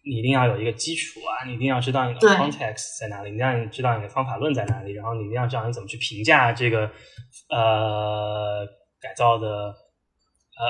[0.02, 6.90] 你一定要有一个基础啊，你一定要知道你的 context 在哪里，你一定要知道你的方法论在哪里，然后你一定要知道你怎么去评价这个
[7.50, 8.66] 呃
[8.98, 10.64] 改造的呃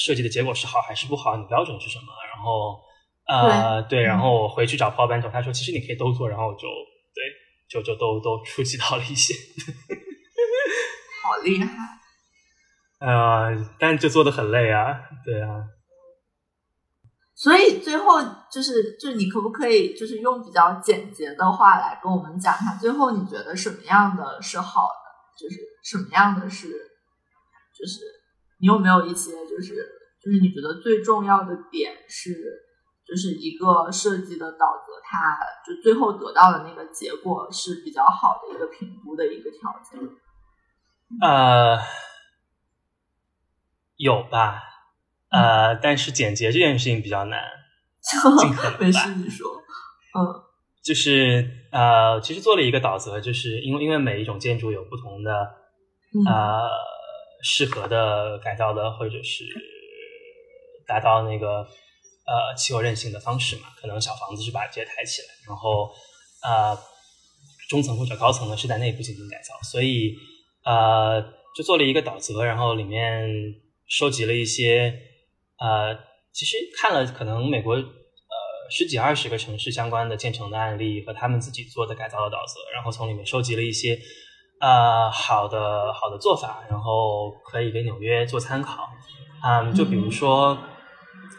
[0.00, 2.06] 设计的结果是好还是不好，你标准是什么？
[2.34, 2.80] 然后
[3.26, 6.68] 呃对，然后我回去找 Paul Bento，他说其实你可以都做，然后就
[7.14, 7.24] 对，
[7.68, 9.34] 就就都都触及到了一些，
[11.24, 11.68] 好厉害。
[13.00, 15.64] 呃，但就做的很累啊，对啊。
[17.34, 28.00] 所以最后就是，就是你可不可以就是用比较简洁的话来跟我们讲一下，最后你觉得什么样的是好的，就是什么样的是，就是
[28.60, 29.74] 你有没有一些就是
[30.22, 32.30] 就是你觉得最重要的点是，
[33.06, 35.36] 就是一个设计的导则，它
[35.66, 40.00] 就最后得到的那个结果是比较好的一个评估的一个条件。
[41.20, 41.78] 呃。
[43.96, 44.60] 有吧，
[45.30, 47.40] 呃，但是简洁这件事情比较难，
[48.02, 49.46] 尽可能没事你说，
[50.18, 50.42] 嗯，
[50.82, 55.32] 就是呃，其实做了一个导则，就是因为因为每一种建筑有不同的
[56.26, 56.68] 呃
[57.44, 59.44] 适合的改造的或者是
[60.84, 61.64] 达到那个
[62.26, 65.90] 呃气候韧性的方式嘛，可能小房子是把这些抬起来，然后
[66.42, 66.78] 呃
[67.68, 70.14] 中层或者高层呢是在内部进行改造，所以
[70.64, 71.22] 呃
[71.56, 73.28] 就做了一个导则，然后里面。
[73.86, 74.98] 收集了一些，
[75.58, 75.94] 呃，
[76.32, 77.84] 其实看了可能美国呃
[78.70, 84.00] 十几二十个城市相关的建成的案例和他们自己做的改造的导则，然后从里面收集了一些
[84.58, 88.88] 呃好的好的做法，然后可以给纽约做参考。
[89.44, 90.58] 嗯，就比如说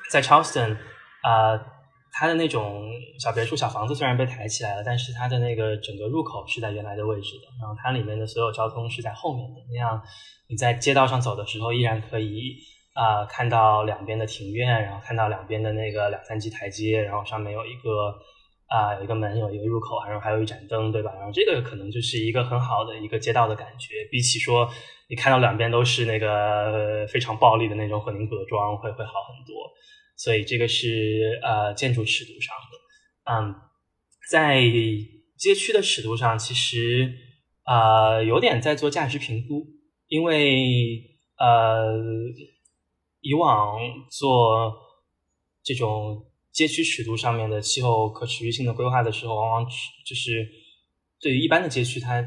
[0.09, 0.77] 在 Charleston
[1.21, 1.59] 啊，
[2.11, 2.89] 它的那种
[3.19, 10.01] 小别墅、小房子虽然被抬起来了，但是它的那个整个入口是在原来的位置的，然后它里面的所有交通是在后面的那样。
[10.47, 12.55] 你在街道上走的时候，依然可以
[12.93, 18.13] 啊看到两边的庭院，然后看到两边的那个两三级台阶，然后上面有一个
[18.67, 21.11] 啊有一个门，有一个入口，然后还有一盏灯，对吧？
[21.15, 24.69] 然后这个可能就是一个很好的一个街道的感觉，比起说
[25.09, 29.55] 你看到两边都是那个非常暴力的那种混凝土的桩，会会好很多。
[30.15, 33.55] 所以这个是呃建筑尺度上的，嗯，
[34.29, 34.61] 在
[35.37, 37.13] 街区的尺度上，其实
[37.63, 39.67] 啊有点在做价值评估。
[40.07, 41.01] 因为
[41.39, 41.91] 呃，
[43.21, 43.75] 以往
[44.11, 44.71] 做
[45.63, 49.75] 这种街区尺度上面的气候可持续性的规划的时候，往往只
[50.05, 50.47] 就是
[51.19, 52.23] 对于一般的街区，它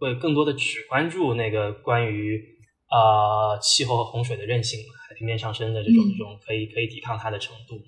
[0.00, 2.58] 会更多的只关注那个关于
[2.90, 7.78] 呃气候和洪水的韧性、嘛平面上升的这种这种可以可以抵抗它的程度。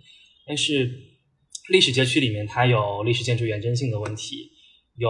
[0.47, 0.91] 但是
[1.71, 4.51] 历史街区里面，它有历史建筑原真性的问题，
[4.99, 5.09] 有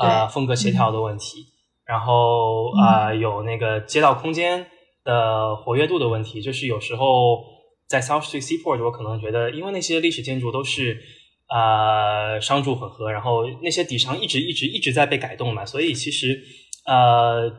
[0.00, 1.44] 呃风格协调的问题。
[1.84, 4.64] 然后啊，有那个街道空间
[5.02, 7.42] 的活跃度的问题，就是有时候
[7.88, 11.02] 在 South Street Seaport，我可能觉得，因为那些历史建筑都是
[11.48, 16.40] 啊商住混合，然后那些底商一直一直一直在被改动嘛，所以其实
[16.86, 17.50] 呃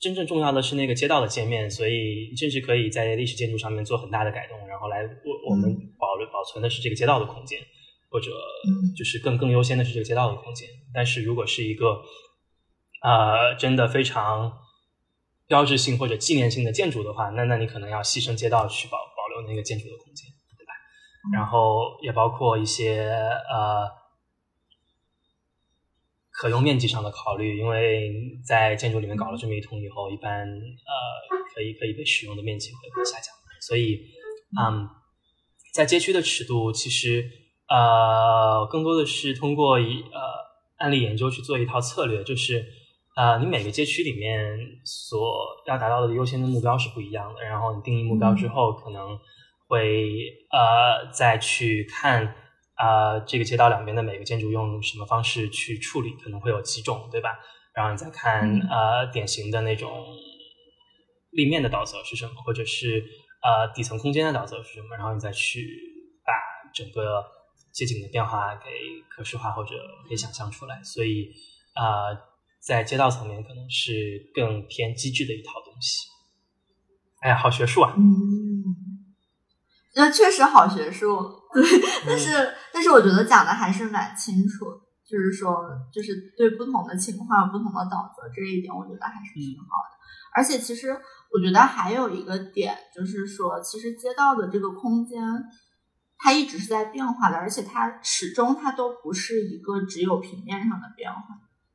[0.00, 7.60] 真正重要的是那个街道的界面，所以甚至可以在历史建筑上面做很大的改动，然后来我我们保留保存的是这个街道的空间，
[8.10, 8.30] 或者
[8.96, 12.02] 就是更更优先的是这个街道的空间，但是如果是一个。
[13.02, 14.52] 呃，真的非常
[15.48, 20.72] 标志性或者纪念性的建筑的话，那那你可能要牺牲街道去保保留那个建筑的空间，对吧？
[21.32, 23.88] 然后也包括一些呃
[26.40, 28.10] 可用面积上的考虑，因为
[28.42, 34.00] 在建筑里面搞了这么一通以后，一般呃可以可以被使用的面积会会下降，所以
[34.58, 34.88] 嗯，
[35.74, 37.30] 在街区的尺度其实
[37.68, 40.18] 呃更多的是通过一呃
[40.78, 42.64] 案例研究去做一套策略，就是。
[43.16, 45.20] 啊，你每个街区里面所
[45.66, 47.42] 要达到的优先的目标是不一样的。
[47.42, 49.18] 然后你定义目标之后，可能
[49.66, 52.34] 会呃再去看
[52.80, 57.38] 啊这个街道两边的每个建筑用什么方式去处理，可能会有几种，对吧？
[57.74, 58.40] 然后你再看
[58.70, 59.88] 呃典型的那种
[61.30, 63.04] 立面的导则是什么，或者是
[63.42, 65.68] 呃底层空间的导则是什么，然后你再去
[66.24, 66.32] 把
[66.74, 67.24] 整个
[67.72, 68.70] 街景的变化给
[69.08, 69.74] 可视化或者
[70.08, 70.82] 可以想象出来。
[70.82, 71.30] 所以
[71.74, 72.10] 啊，
[72.60, 76.08] 在街道层面可能是更偏机制的一套东西。
[77.20, 77.94] 哎呀，好学术啊！
[77.96, 78.49] 嗯，
[79.94, 81.18] 那确实好学术。
[81.52, 81.62] 对，
[82.06, 84.66] 但是但是我觉得讲的还是蛮清楚，
[85.04, 89.98] 就是说，就是对不同的情况有不同的导则，这一点我觉得还是挺好的。
[90.32, 90.90] 而且其实
[91.32, 95.20] 我觉得还有一个点，就是说，其实街道的这个空间，
[96.16, 101.20] 它一直是在变化的，而且它始终它都不是一个只有平面上的变化，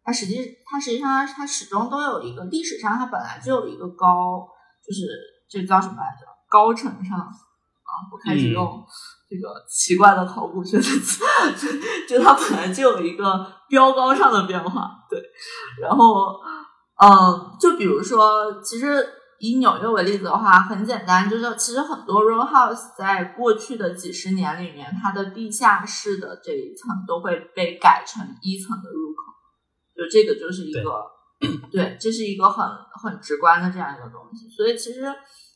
[0.06, 4.48] 它实际它实际上它始终都有一个历史上它本来就有一个高，
[4.88, 5.02] 就是
[5.50, 6.26] 这叫什么来着？
[6.48, 7.20] 高程上
[7.86, 8.86] 啊，我开始用。
[9.28, 11.24] 这个奇怪的考古学的词，
[12.08, 15.20] 就 它本来就有一个标高上的变化，对。
[15.82, 16.40] 然后，
[17.04, 19.04] 嗯，就比如说，其实
[19.40, 29.24] 以纽约为例子的话，很简单，就是其实很多 row house 在过去的几十年里面，它的地下室的这一层都会被改成一层的入口，
[29.98, 31.04] 就这个就是一个，
[31.72, 32.64] 对，这是一个很
[33.02, 34.48] 很直观的这样一个东西。
[34.56, 35.02] 所以其实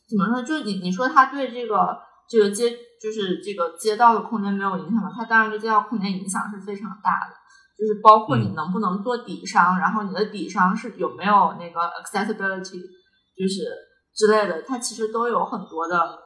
[0.08, 1.96] 怎么说，就你你说他对这个
[2.30, 2.78] 这个街。
[3.00, 5.10] 就是这个街道的空间没有影响吗？
[5.16, 7.34] 它当然对街道空间影响是非常大的，
[7.78, 12.78] 就是包括你能不能做底商，然后你的底商是有没有那个 accessibility，
[13.34, 13.64] 就是
[14.14, 16.18] 之类的，它其实都有很多的。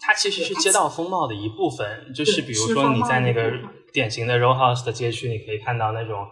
[0.00, 3.50] 它其实是街道风貌的一部分，就是比如说你在那个
[3.92, 6.24] 典型的 row house 的街区，你可以看到那种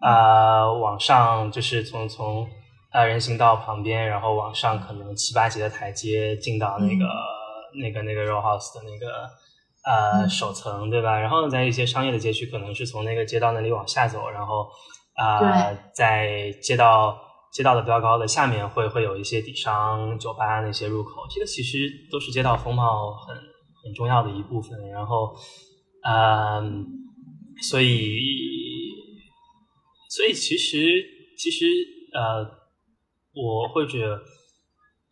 [0.00, 2.44] 啊往上，就是从从
[2.92, 7.37] 呃人行道旁边，然后往上可能七八级的台阶进到那个。
[7.74, 9.28] 那个那个 row house 的那个
[9.84, 11.18] 呃首层对吧？
[11.18, 14.68] 然后在一些商业的街区，可能是从那个街道那里往下走，然后
[15.14, 17.18] 啊在街道
[17.52, 24.88] 街道的标高的下面会会有一些底商酒吧那些入口，这个其实都是街道风貌很很重要的一部分。
[24.90, 25.34] 然后
[26.04, 26.86] 嗯，
[27.62, 28.18] 所以
[30.10, 31.04] 所以其实
[31.36, 31.66] 其实
[32.14, 32.44] 呃，
[33.34, 34.18] 我会觉得。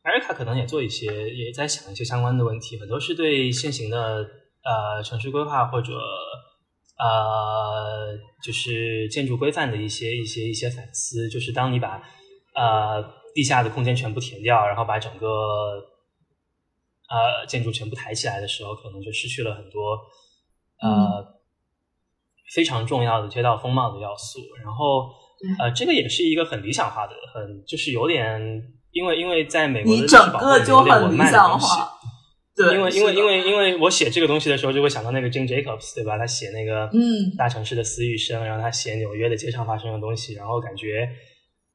[0.07, 4.25] 艾瑞卡可能也做一些，也在想一些相关的问题，很多是对现行的
[4.63, 5.95] 呃城市规划或者
[6.97, 11.29] 呃就是建筑规范的一些一些一些反思。
[11.29, 12.01] 就是当你把
[12.55, 13.03] 呃
[13.35, 15.27] 地下的空间全部填掉，然后把整个
[17.11, 19.99] 呃建筑全部抬起来的时候，可能就失去了很多
[20.83, 21.35] 呃
[22.55, 24.39] 非常重要的街道风貌的要素。
[24.63, 25.13] 然后
[25.59, 28.73] 呃这个也是一个很理想化的，很就是有点。
[28.97, 31.67] 因为因为在美国的历史保护有点文漫的东西，
[32.57, 36.17] 对，因为因为因为因为我写这个东西的时候，就会想到那个 Jane Jacobs，对吧？
[36.17, 41.07] 他写那个嗯大城市的私语声，然后他写纽约的街上发生的东西，然后感觉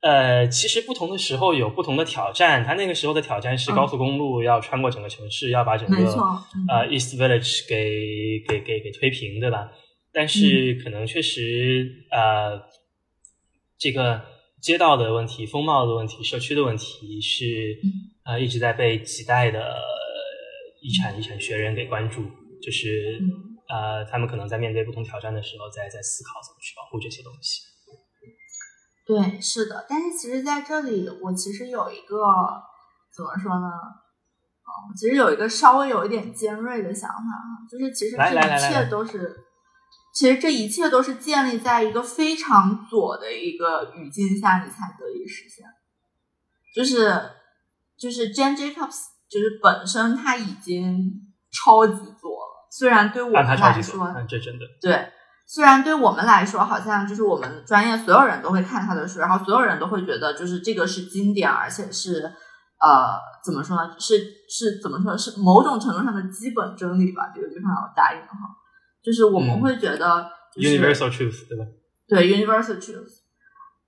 [0.02, 2.66] 呃，其实不同的时候有不同的挑战。
[2.66, 5.96] 他那个时候的挑战是高速公路要穿过整个城市，要把整个
[6.68, 9.70] 呃 East Village 给给给给推平，对吧？
[10.12, 12.60] 但是可能确实呃
[13.78, 14.31] 这个。
[14.62, 17.80] 街道的问题、风貌的问题、社区的问题是
[18.24, 19.76] 呃一直在被几代的
[20.82, 22.22] 遗产遗产学人给关注，
[22.62, 23.20] 就是
[23.68, 27.64] 呃他们可能在面对不同挑战的时候，在在思考怎么去保护这些东西。
[29.08, 32.18] 对，是的，但是其实在这里，我其实有一个
[33.16, 33.68] 怎么说呢？
[33.68, 39.48] 哦，其实有一个稍微有一点尖锐的想法哈，就是其实这一切都是。
[40.14, 45.66] 其实这一切都是建立在一个非常左的一个语境下，你才得以实现。
[46.76, 47.32] 就是
[47.98, 48.98] 就是 Jane Jacobs，
[49.30, 51.12] 就是本身他已经
[51.52, 52.68] 超级左了。
[52.72, 55.12] 虽然对我们来说，这真的对。
[55.46, 63.94] 虽然对我们来说，好像就是我们专业所有人都会看他的书，然后所有人都会觉得就是这个是经典，而且是呃怎么说呢？
[64.00, 64.18] 是
[64.50, 65.18] 是怎么说？
[65.18, 67.34] 是某种程度上的基本真理吧？
[67.36, 68.38] 这个地方要答应哈。
[69.04, 71.66] 就是我们会觉得，universal truth 对吧？
[72.08, 73.22] 对，universal truth，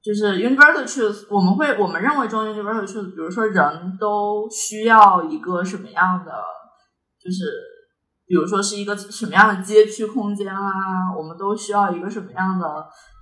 [0.02, 1.28] 就是 universal truth。
[1.30, 6.32] 我们会我们认为中 universal truth，比如说人都需要一个什么样的，
[7.22, 7.44] 就是
[8.26, 10.62] 比如说是一个什么样的街区空间啊，
[11.18, 12.66] 我们都需要一个什么样的，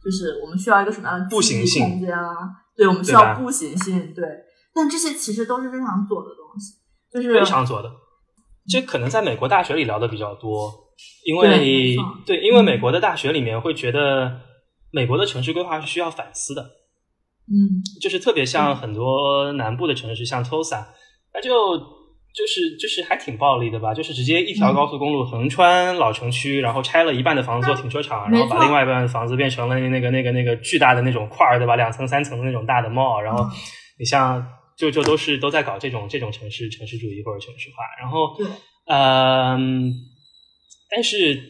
[0.03, 2.33] 就是我们需要一个什么样的步行性空间啊？
[2.75, 4.13] 对，我们需要步行性。
[4.13, 4.23] 对，
[4.73, 6.75] 但这些其实都是非常左的东西，
[7.11, 7.89] 就是非常左的。
[8.69, 10.71] 这可能在美国大学里聊的比较多。
[11.25, 11.95] 因为
[12.25, 14.39] 对，因为美国的大学里面会觉得
[14.91, 20.85] 美国的城市规划是需要反思的，嗯，就是特别像很多南部的城市，像 Tulsa，
[21.33, 31.75] 那就就是就是还挺暴力的吧，就是直接一条高速公路横穿老城区，然后拆了一半的房子做停车场，然后把另外一半的房子变成了那个那个那个巨大的那种块儿，对吧？
[31.75, 33.45] 两层三层的那种大的 mall，然后
[33.99, 34.45] 你像。
[34.77, 37.83] 就就都是都在搞这种这种城市城市主义或者城市化。
[37.99, 38.35] 然后，
[38.87, 39.93] 嗯，
[40.91, 41.41] 但是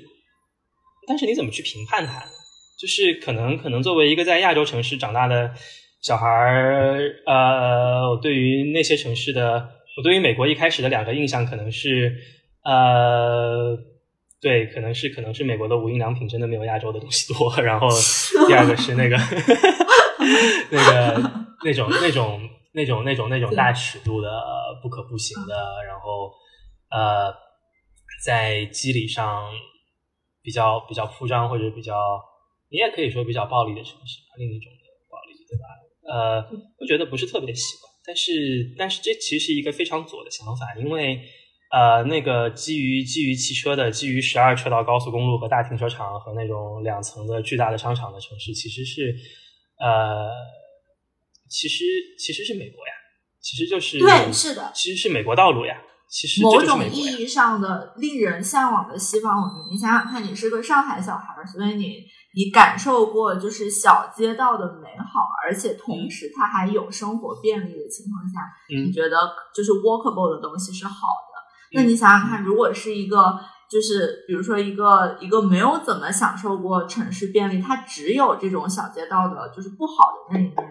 [1.08, 2.24] 但是你怎么去评判它？
[2.80, 5.52] 就是可能可能作为一个在亚洲城市长大的
[6.02, 12.16] 小孩儿，呃，我对于那些城市的，我对于美国一开始的两个印象可能是，
[12.64, 13.78] 呃，
[14.42, 17.56] 对，可能是可能是美国的无印良品真的没有亚洲的东西多。
[17.62, 17.88] 然后
[18.48, 19.16] 第二个是那个
[20.72, 21.32] 那个
[21.64, 24.28] 那种那种那种那种那种大尺度的
[24.82, 25.56] 不可不行的，
[25.88, 26.32] 然后
[26.90, 27.32] 呃，
[28.24, 29.52] 在机理上
[30.42, 31.94] 比较比较铺张或者比较。
[32.74, 35.66] 你也可以说比较暴力的城市，另一种的暴力，对吧？
[36.08, 36.42] 呃，
[36.80, 41.22] 我觉得不是特别喜欢，但是，但是这其实是一个非常左的想法，因为，
[41.70, 49.14] 呃，那个基于基于汽车的，基于十二车道高速公路和大停车场和那种两层的巨大的商场的城市，其实是，
[49.78, 50.32] 呃，
[51.50, 51.84] 其实
[52.18, 52.94] 其实是美国呀，
[53.42, 55.84] 其实就是对，是的，其实是美国道路呀。
[56.12, 62.04] 其实某种意义上的令人向往的西方文明，你想想看，你是个上海小孩，所以你
[62.36, 69.18] 你感受过就是小街道的美好，而且同时它还有生活便利的情况下，你觉得
[69.56, 71.80] 就是 walkable 的东西是好的。
[71.80, 73.40] 那你想想看，如果是一个
[73.70, 80.64] 就是比如说一个一个没有怎么享受过城市便利，他只有这种小街道的就是不好的那一面的，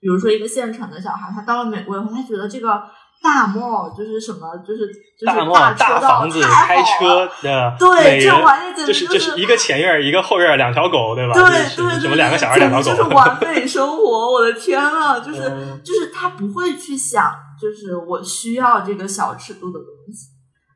[0.00, 2.84] 比如说一个县城的小孩，他到了美国以后，他觉得这个。
[3.22, 4.86] 大 mall 就是什么，就是
[5.18, 11.34] 就是大大房子开车的，对，这玩意就是就是一个前院一个后院两条狗，对吧？
[11.34, 11.42] 对
[11.76, 14.32] 对对，什么两个小孩两条狗，就是完美生活。
[14.32, 15.40] 我的天呐，就是
[15.84, 20.28] 就是他不会去想，就是我需要这个小尺度的东西，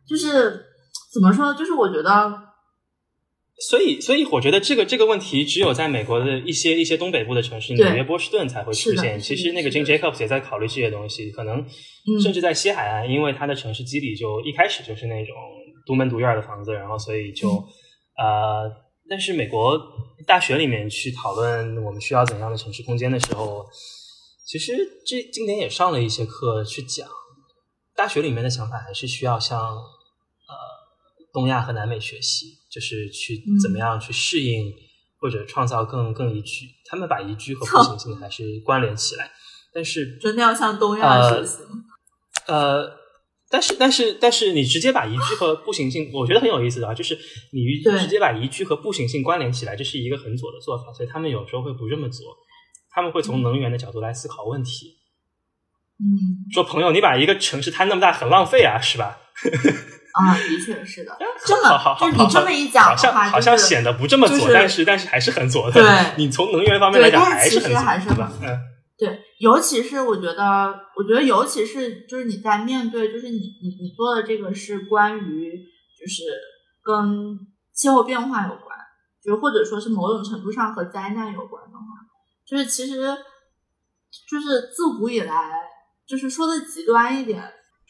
[0.09, 0.65] 就是
[1.13, 1.55] 怎么说？
[1.55, 2.52] 就是我觉得。
[3.69, 9.21] 所以，所以我觉得这个这个问题只有在美国的一些一些东北部的城市，纽约、波士顿才会出现。
[9.21, 11.65] 其实那个 Jim Jacobs 也在考虑这些东西，可能
[12.21, 15.37] 甚至在西海岸，因为它的城市基底就一开始就是那种
[15.87, 17.49] 独门独院的房子，然后所以就
[18.19, 18.69] 呃，
[19.09, 19.79] 但是美国
[20.27, 23.65] 大学里面去讨论我们需要怎样的城市空间的时候，
[24.45, 27.07] 其实这今年也上了一些课去讲，
[27.95, 30.55] 大学里面的想法还是需要向呃
[31.33, 32.61] 东亚和南美学习。
[32.73, 34.73] 就是去怎么样去适应
[35.21, 39.31] 或者创造更更宜居，他们把宜居和步行 性还是关联起来，
[39.75, 41.59] 但是真的要向东亚学习
[42.47, 42.91] 呃，
[43.51, 47.17] 但是但是但是你直接把宜居和步行性，我觉得很有意思的啊，就是
[47.53, 52.35] 你直接把宜居和步行性关联起来，这是一个很左的做法，所以他们有时候会不这么做，
[52.91, 54.97] 他们会从能源的角度来思考问题。
[56.01, 59.21] 嗯，说朋友，你把一个城市摊那么大，很浪费啊，是吧？
[60.13, 65.81] 啊，的确是的，这么就是你这么一讲的话，好像显得不这么左，但是但是还是很左的。
[65.81, 68.31] 对，你从能源方面来讲还是很左，是吧？
[68.43, 68.61] 嗯，
[68.99, 75.59] 对，尤其是我觉得，我觉得尤其是就是你在面对，就是你你你做的这个是关于
[75.99, 76.25] 就是
[76.83, 77.39] 跟
[77.73, 78.77] 气候变化有关，
[79.25, 81.85] 就或者说是某种程度上和灾难有关的话，
[82.47, 83.17] 就是其实
[84.29, 85.35] 就是自古以来，
[86.07, 87.43] 就是说的极端一点。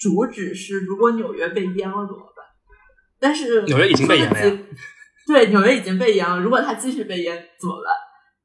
[0.03, 2.44] 主旨是，如果纽约被淹了怎么办？
[3.20, 4.59] 但是纽约已经被淹了。
[5.28, 6.40] 对，纽约已经被淹了。
[6.40, 7.94] 如果它继续被淹怎么办？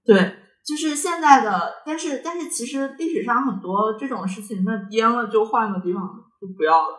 [0.06, 1.82] 对，就是现在的。
[1.84, 6.04] 但是，但是其实历史上很多这种事情，那淹了就换个地方
[6.40, 6.96] 就不要了。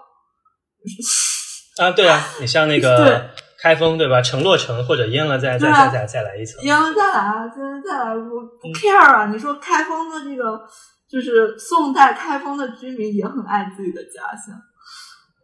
[1.81, 3.31] 啊，对啊，你像那个
[3.63, 4.21] 开封对吧？
[4.21, 6.61] 承诺城或者淹了再再再再再来一层。
[6.65, 7.57] 淹了再来啊，再
[7.89, 9.27] 再来我不 care 啊？
[9.27, 10.61] 你说开封的这个。
[11.11, 14.55] 就是宋代开封的居民也很爱自己的家乡，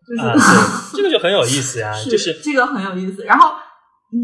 [0.06, 3.24] 就是这个就很有意思呀，就是这个很有意思。
[3.24, 3.54] 然后，
[4.12, 4.20] 嗯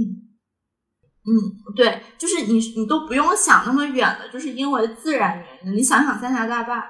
[1.25, 1.31] 嗯，
[1.75, 5.79] 对，就是你你都不用想那么远的，就是因为自然原因。
[5.79, 6.83] 你想想三峡大坝，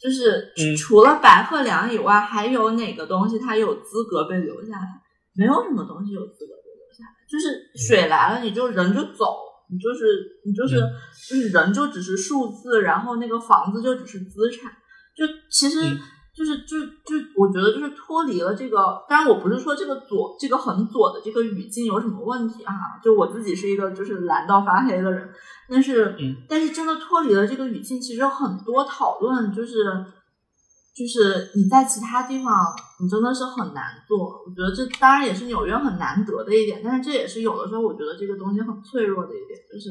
[0.00, 4.88] 就是除了白鹤梁以外，还有哪个东西它有资格被留下来？
[5.34, 9.36] 没有什么东西有资格被留下来，就是水来了，你就人就走。
[9.70, 10.76] 你就是你就是
[11.28, 14.70] 就是人就只是数字，然后那个房子就只是资产，
[15.16, 15.80] 就其实
[16.34, 25.28] 就是就就我觉得就是脱离了这个，当然我不是说这个左这个很左的这个语境有什么问题哈，就我自己是一个就是蓝到发黑的人，
[25.68, 26.16] 但是
[26.48, 30.04] 但是真的脱离了这个语境，其实很多讨论就是。
[30.96, 34.42] 就是你在其他地方，你真的是很难做。
[34.46, 39.90] 我觉得这当然也是纽约很难得的一点，但是这也是有的时候我觉得这个东西很脆弱的一点，就是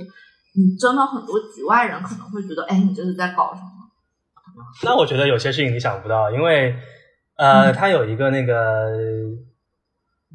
[0.57, 3.69] 你真的很多局外人可能会觉得，哎，你这是在搞什么？
[4.83, 6.75] 那我觉得有些事情你想不到，因为
[7.37, 8.89] 呃，他有一个那个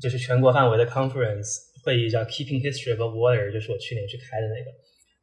[0.00, 1.48] 就是全国范围的 conference
[1.84, 4.70] 会议叫 Keeping History of Water，就是我去年去开的那个。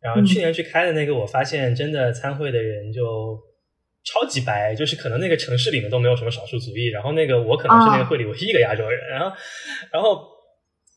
[0.01, 3.47] 然后去年去开的那个，我发现真的参会的人就。
[4.07, 9.35] 超级白，就是可能那个城市里面都没有什么少数族裔，然后那个我可能是那个会里唯一一个亚洲人，然后，
[9.91, 10.25] 然后，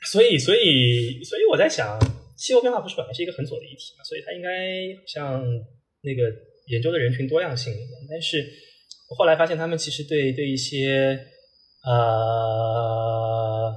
[0.07, 1.99] 所以，所以，所以我在想，
[2.39, 4.49] 气候变化不是本来是一个很左的议题嘛，所以它应该
[5.09, 5.43] 像
[6.03, 6.31] 那个
[6.69, 7.75] 研究的人群多样性
[8.09, 8.47] 但是
[9.11, 11.19] 我后来发现他们其实对对一些
[11.85, 13.75] 呃，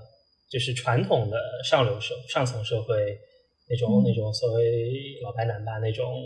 [0.51, 3.17] 就是传统的上流社上层社会
[3.67, 6.21] 那种那种所谓老白男吧那种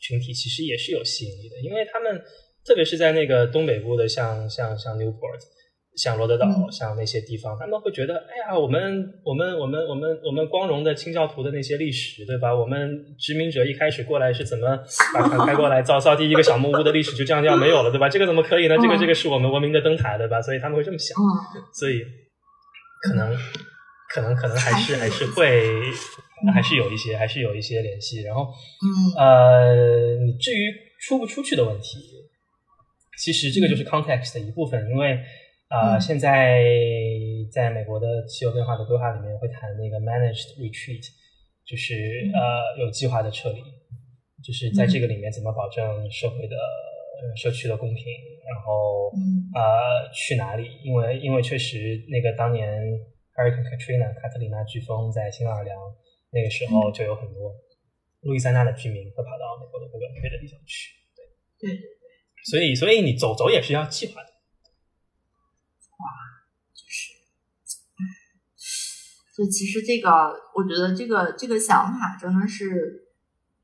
[0.00, 2.20] 群体，其实也是有吸引力的，因为他们。
[2.68, 5.40] 特别是在那个东北部的，像像像 Newport，
[5.96, 12.54] 像罗德岛，像那些地方，他们会觉得，哎呀，我们我们我们我们我们光荣的清教徒的那些历史，对吧？
[12.54, 12.76] 我们
[13.18, 14.78] 殖民者一开始过来是怎么
[15.14, 18.06] 把船开过来造造第一个小木屋的历史，就这样就要没有了，对吧？
[18.06, 18.76] 这个怎么可以呢？
[18.76, 20.42] 这个这个是我们文明的灯塔，对吧？
[20.42, 21.16] 所以他们会这么想，
[21.72, 22.02] 所以
[23.02, 23.34] 可能
[24.14, 25.80] 可能可能还是 还是会
[26.54, 28.22] 还是有一些还是有一些联系。
[28.22, 28.46] 然后，
[29.16, 29.74] 呃，
[30.38, 31.98] 至于出不出去的问题。
[33.18, 35.18] 其实这个就是 context 的一部分，因为
[35.68, 36.64] 啊，现在
[37.52, 41.04] 在美国的气候变化的规划里面会谈那个 managed retreat，
[41.66, 43.60] 就是呃有计划的撤离，
[44.42, 46.56] 就是在这个里面怎么保证社会的
[47.36, 48.04] 社区的公平，
[48.46, 49.10] 然后
[49.52, 50.64] 呃去哪里？
[50.84, 52.80] 因为因为确实那个当年
[53.34, 55.76] Hurricane Katrina 卡特里娜飓风在新奥尔良
[56.30, 57.52] 那个时候就有很多
[58.22, 60.94] 路易斯安那的居民会跑到美国的各个别的地方去，
[61.60, 61.68] 对。
[61.68, 61.97] 对。
[62.48, 64.28] 所以，所以你走走也是要计划的。
[65.98, 66.04] 哇，
[66.72, 67.12] 就是，
[69.36, 70.08] 就其实这个，
[70.54, 73.08] 我觉得这个这个想法真的是，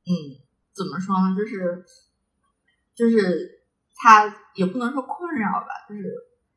[0.05, 0.13] 嗯，
[0.71, 1.35] 怎么说呢？
[1.35, 1.83] 就是，
[2.93, 3.63] 就是
[3.95, 6.03] 它也不能说困扰吧，就是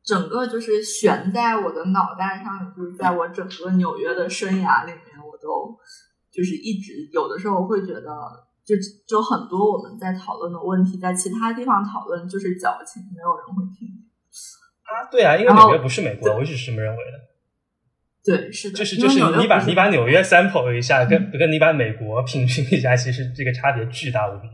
[0.03, 5.75] 整个就是悬在我的脑袋上，就是在我整个纽约的生涯里面，我都
[6.31, 8.48] 就是一直有的时候会觉得。
[8.69, 8.75] 就
[9.07, 13.89] 就很多我们在讨论的问题，在其他地方讨论就是矫情，没有人会听。
[14.85, 17.17] 啊，对啊，因为纽约不是美国，我一直是这么认为的。
[18.23, 24.47] 对，是的，就是就是你把你把纽约 sample 一下，跟跟你把美国平均一下，其实这个差别巨大无比，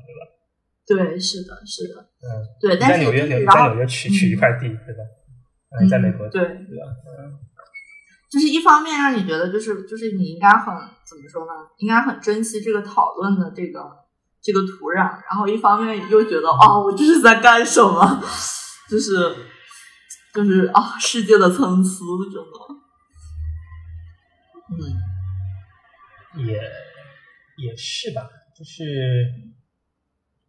[0.88, 1.12] 对吧？
[1.12, 2.78] 对，是的，是的，嗯，对。
[2.78, 5.04] 但在纽约，纽在纽约取取一块地，对吧？
[5.78, 6.88] 嗯，在美国，对，对吧？
[7.20, 7.36] 嗯。
[8.32, 10.74] 就是一方面让你觉得，就是就是你应该很
[11.06, 11.52] 怎么说呢？
[11.80, 14.05] 应该很珍惜这个讨论的这个。
[14.46, 18.22] 这个土壤，然后一方面又觉得啊，我这是在干什么？
[18.88, 19.36] 就是
[20.32, 22.00] 就是啊，世界的参差，
[22.32, 22.60] 真的，
[26.38, 26.54] 嗯，也
[27.58, 28.84] 也是吧，就是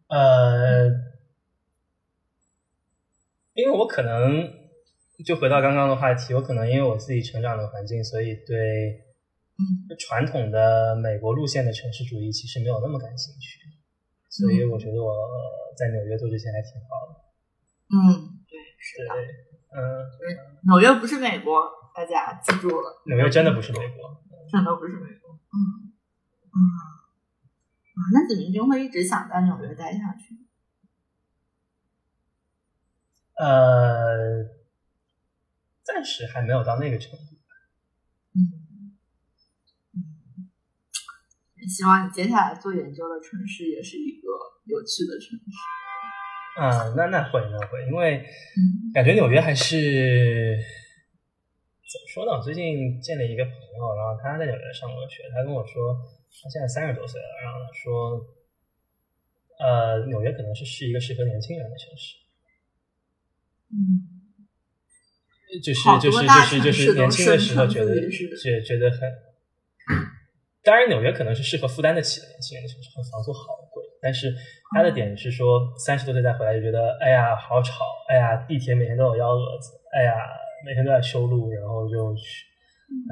[0.09, 0.85] 呃，
[3.55, 4.47] 因为我可能
[5.25, 9.01] 就回到刚刚的话题，我可能因为我自己成长的环境，所以对
[9.97, 13.66] 传统的美国路线的城市主义其实没有那么感兴趣。
[14.37, 15.15] 所以我觉得我
[15.75, 17.15] 在纽约做这些还挺好的。
[17.89, 19.15] 嗯，对，是的。
[19.73, 20.05] 嗯，
[20.67, 23.01] 纽约不是美国，大家记住了。
[23.07, 25.33] 纽约真的不是美国，真的不是美国。
[25.33, 25.89] 嗯
[26.53, 26.57] 嗯
[27.97, 30.37] 啊，那怎么就会一直想在纽约待下去？
[33.39, 34.45] 呃，
[35.81, 37.36] 暂时还没有到那个程度。
[41.67, 44.27] 希望你接下来做研究的城市也是一个
[44.65, 45.51] 有趣的城市。
[46.57, 48.25] 啊，那那会那会，因为
[48.93, 50.57] 感觉纽约还是
[51.85, 52.31] 怎么说呢？
[52.31, 55.93] 我最近见了一个朋友，然后他在纽约上过学，他跟我说
[56.41, 58.25] 他现在三十多岁了，然后说，
[59.59, 62.15] 呃，纽约可能是是一个适合年轻人的城市。
[63.69, 64.23] 嗯，
[65.61, 69.26] 就是就是就是就是年轻的时候觉得觉觉得很。
[70.67, 73.81] 当然，纽约可能是适合负担得起的年轻人的城市，房租好贵。
[74.01, 74.35] 但是
[74.75, 80.11] 他的点是说，三十多岁再回来就觉得，哎呀，好吵，哎呀，地铁每天都有幺蛾子，哎呀，
[80.65, 82.13] 每天都在修路，然后就好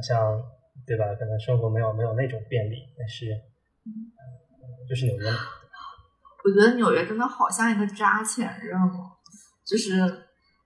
[0.04, 0.44] 像
[0.86, 1.06] 对吧？
[1.18, 2.76] 可能生活没有没有那种便利。
[3.00, 3.26] 但是，
[4.90, 5.26] 就是纽约，
[6.44, 8.78] 我觉得纽约真的好像一个扎钱人，
[9.66, 10.02] 就是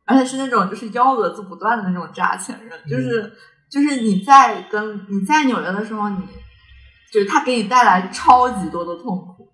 [0.06, 3.32] 而且是那种就是幺蛾子不断的那种扎钱人，就是
[3.70, 6.18] 就是你在跟你在纽约的时候，你。
[7.12, 9.48] 就是它给你带来超级多的痛苦，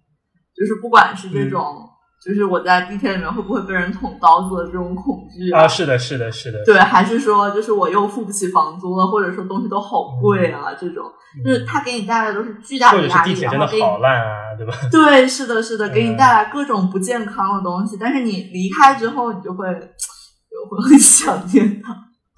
[0.55, 1.87] 就是不管是这种，
[2.25, 11.05] 就是我在地铁里面会不会被人捅刀子的这种恐惧啊，是的，是的，是的，对，还是说就是我又付不起房租了，或者说东西都好贵啊，这种，
[11.43, 14.73] 就是它给你带来都是巨大的压力，真的好烂啊，对吧？
[14.91, 21.95] 对，是的，是的，给你带来各种不健康的东西，但是你离开之后，你就会就会很想念它。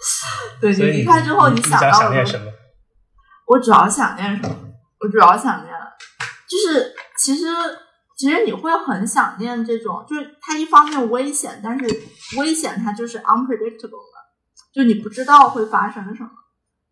[0.61, 2.45] 对你离开之后，你想到的什么？
[3.47, 4.55] 我主要想念什么？
[5.08, 5.74] 我主要想念，
[6.49, 7.45] 就是其实
[8.18, 11.86] 其实你会很想念这种，就是它一方面危险，但是
[12.38, 14.18] 危险它就是 unpredictable 的，
[14.74, 16.30] 就你不知道会发生什么，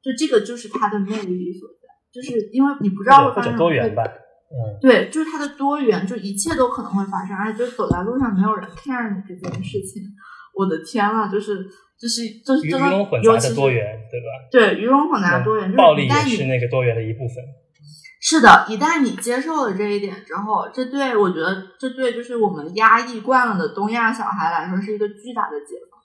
[0.01, 3.57] 就这个就是它的魅力所在，就是因为你不知道会发生什么。
[3.57, 10.03] 多元吧，嗯，对，就是它的多元，就一切都可能会发生，而且就走在路上没有人 care 你这件事情。
[10.53, 11.65] 我的天啊，就是
[11.99, 14.27] 就是就是真的，尤其是多元，对吧？
[14.49, 17.43] 对，鱼龙混杂多元，暴力也是那个多元的一部分。
[18.27, 25.99] 是的，一旦你接受了这一点之后，这对我觉得，这对就是我们压抑惯了的东亚小孩来说，是一个巨大的解放。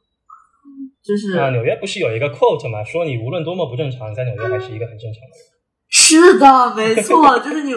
[1.03, 5.49] 就是啊，纽约不是有一个 quote 吗，说你无论多么不正常，在纽约还是一个很正常的人。
[5.89, 7.73] 是的，没错，就是你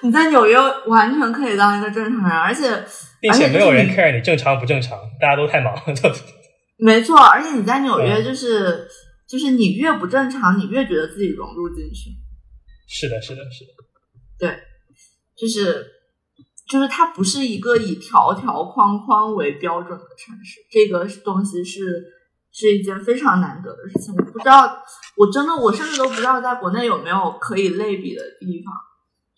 [0.00, 0.56] 你在纽约
[0.86, 2.82] 完全可以当一个正常人，而且
[3.20, 5.82] 并且没有人 care 你正常不正常，大家都太忙了。
[6.78, 8.88] 没错，而且你在纽约就是
[9.28, 12.10] 就是你越不正常，你越觉得自己融入进去。
[12.86, 13.70] 是的，是的，是的，
[14.44, 14.58] 对，
[15.34, 15.86] 就是
[16.68, 22.04] 就是它不是一个以条条框框为标准的城市，这个东西是
[22.52, 24.14] 是一件非常难得的事情。
[24.14, 24.84] 我不知道，
[25.16, 28.74] 我真的我甚至都不知道在国内有没有可以类比的地方，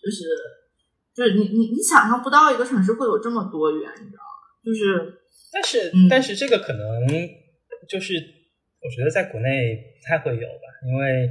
[0.03, 0.25] 就是
[1.15, 4.35] 就是你你你想象不到一个城市会有这么多元，你知道吗？
[4.65, 5.21] 就是，
[5.53, 6.83] 但是但是这个可能
[7.89, 8.15] 就是
[8.83, 11.31] 我觉得在国内不太会有吧，因为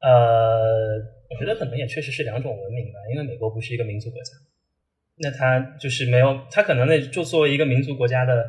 [0.00, 1.15] 呃。
[1.28, 4.32] 我觉得可能也确实是两种文明吧，因为美国不是一个民族国家，
[5.16, 8.48] 那它就是没有，它可能那就作为一个民族国家的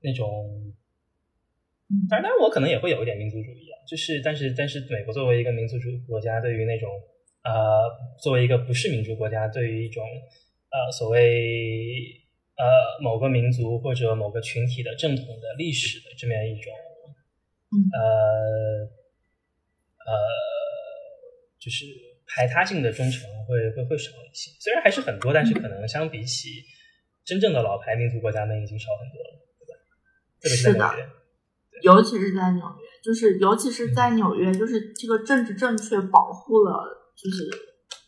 [0.00, 0.74] 那种，
[2.10, 6.90] 当然我可能也会有一点民族主义啊，就是但是但是美国作为一个民族主国家，对于那种
[7.44, 7.84] 呃
[8.18, 10.02] 作为一个不是民族国家，对于一种
[10.70, 12.02] 呃所谓
[12.56, 12.64] 呃
[13.00, 16.72] 某个民族或者某个群体的正统的历史的这么样一种，
[17.92, 18.90] 呃
[20.04, 20.55] 呃。
[21.66, 21.84] 就是
[22.28, 26.62] 排他性的忠诚会会会少一些，虽然还是很多，但是可能相比起
[27.24, 29.74] 真正的老牌民族国家们已经少很多了，对吧？
[30.40, 31.10] 特别是在纽约，
[31.82, 37.50] 尤其是在纽约，就是尤其是在纽约，就是这个政治正确保护了，就是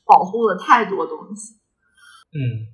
[0.07, 1.55] 保护了太多东西。
[2.31, 2.71] 嗯，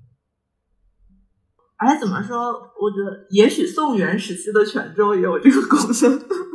[1.78, 2.37] 而且怎么说？
[2.78, 6.53] 我觉得也许宋元时期的泉州也有这个功能。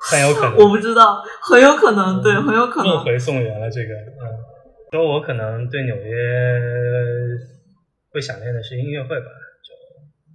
[0.00, 2.94] 很有可能， 我不知道，很有可能，对，很有可能。
[2.94, 4.24] 梦回宋元了，这个，嗯，
[4.92, 7.36] 说我可能对纽约
[8.10, 9.26] 会想念的是音乐会吧，
[9.62, 9.74] 就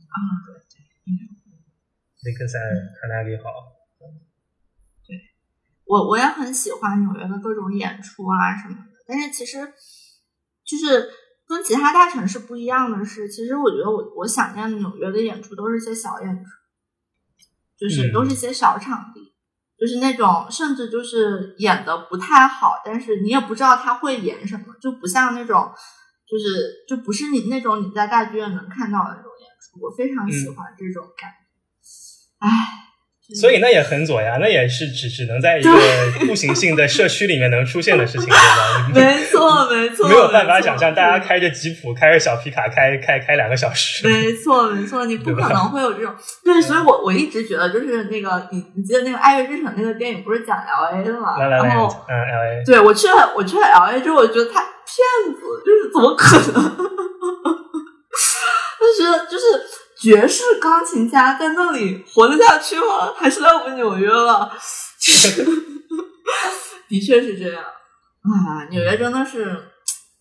[0.07, 2.59] 啊，对对，音乐会，雷克赛
[3.01, 3.49] 卡耐基好，
[5.07, 5.17] 对，
[5.85, 9.57] 我我也很喜欢纽约的各种演出啊什么的，但是其实
[10.63, 11.09] 就是
[11.47, 16.49] 跟其他大城市不一样的是，其实我觉得我我想念的纽约的演出都是些小演出，
[17.77, 19.24] 就是都是一些小场地。
[19.79, 25.71] 就是那种，甚至就是演的不太好，但是你也不知道他会演什么，就不像那种，
[26.27, 29.79] 就是就不是你那种你在大剧院能看到的那种演出。
[29.81, 32.84] 我非常喜欢这种感觉，唉。
[33.33, 35.71] 所以那也很左呀，那也是只只能在一个
[36.27, 38.87] 步行性的社区里面能出现的事情，对吧？
[38.93, 44.07] 没错，没错，没有办法想象大家开着吉普、开着小皮卡开开开两个小时。
[44.07, 46.13] 没错，没错，你不 可能会有这种。
[46.43, 51.35] 对，所以我我一直觉得，就是那个你你记得那个《爱乐之城》那个电影不是讲 L A 的吗？
[51.39, 56.77] 然后嗯，L A，对我去了，我去了 L A 之后，我觉得他骗子，就是怎么可能？
[58.79, 59.45] 就觉得就是。
[60.05, 63.11] 爵士钢琴家在那里活得下去吗？
[63.17, 64.51] 还是来我们纽约了？
[66.87, 68.69] 的确是这样啊！
[68.69, 69.45] 纽约真的是，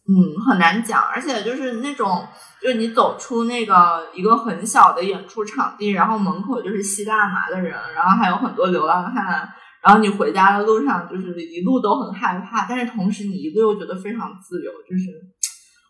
[0.09, 1.03] 嗯，很难讲。
[1.03, 2.26] 而且就是那种，
[2.62, 9.47] 就是你走出那个一个很小的演出场地，然后门口就是吸大麻的人，然后还有很多流浪汉，
[9.82, 15.11] 然后你回家的路上就是一路都很害怕，但是同时你一路又觉得非常自由，就是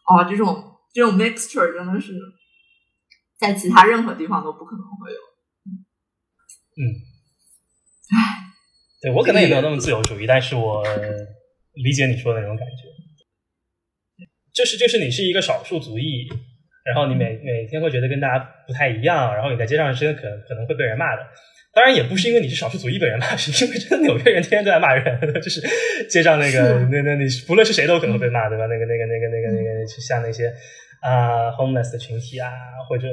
[0.09, 0.61] 哦，这种
[0.93, 2.13] 这种 mixture 真的是。
[3.39, 5.19] 在其他任何地方都不可能会有。
[6.77, 6.83] 嗯，
[8.11, 8.19] 唉，
[9.01, 10.83] 对我可能也没有那么自由主义，但是我
[11.75, 12.83] 理解你说的那种感觉。
[14.53, 16.29] 就是就是你是一个少数族裔，
[16.85, 21.23] 然后你每每天会觉得跟大家不太一样，然后你在街上真的可可能会被人骂的。
[21.73, 25.61] 当然也不是因为你是少数族裔被人骂，是因为真的纽约人天天都在骂人，就是
[26.09, 28.67] 街上那个那那你不论是谁都可能被骂，对吧？
[28.67, 30.53] 那个那个那个那个那个像那些。
[31.05, 32.49] 啊，homeless 的群体啊，
[32.89, 33.07] 或者，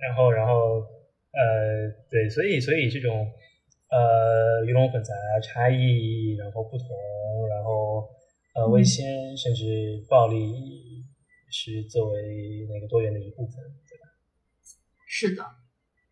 [0.00, 0.78] 然后，然后，
[1.34, 3.26] 呃，对，所以，所以这种，
[3.90, 5.12] 呃，鱼龙混杂、
[5.42, 6.86] 差异，然后不同，
[7.50, 8.08] 然后，
[8.54, 10.38] 呃，危险，甚至暴力，
[11.50, 13.56] 是作为那个多元的一部分，
[13.88, 14.06] 对吧？
[15.08, 15.42] 是的，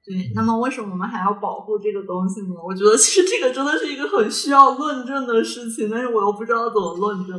[0.04, 0.32] 对。
[0.34, 2.56] 那么，为什么我们还要保护这个东西呢？
[2.60, 7.38] 我觉得，其实这个真的是一个很需要论证的事情，但是我又不知道怎么论证。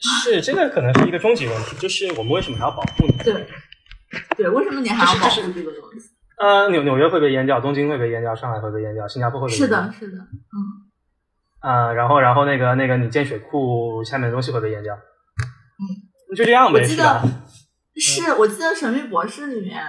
[0.00, 3.14] 是这个可能是一个终极问题，就是我们为什么还要保护呢？
[3.22, 3.46] 对，
[4.36, 6.08] 对，为什么你还要保护这个东西？
[6.38, 10.58] 呃，纽纽约会被淹掉，东京会被淹掉，上海会被淹掉，新加坡会被淹掉是的，是的，嗯，
[11.60, 17.22] 啊，然后然后那个那个你建水库下面的东西会被淹掉，嗯，就这样呗，是吧？
[17.96, 19.82] 是我记得《神秘博士》里面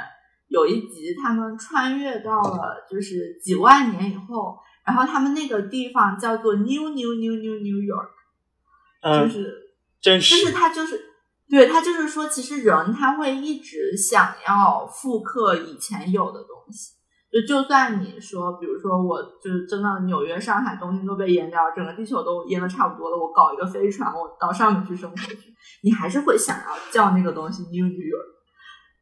[0.50, 9.71] 有一集，他们穿越到了就是几万年以后，然后他们那个地方叫做 New New New New New York，就是
[10.02, 11.08] 真实，就是他就是。
[11.50, 16.94] 对他就是说，其实人他会一直想要复刻以前有的东西，
[17.30, 28.32] 就就算你说，比如说我就是真的纽约、上海、东京都被淹掉，整个地球都淹的差不多了，我搞一个飞船，我到上面去生活去，你还是会想要叫那个东西 New New York，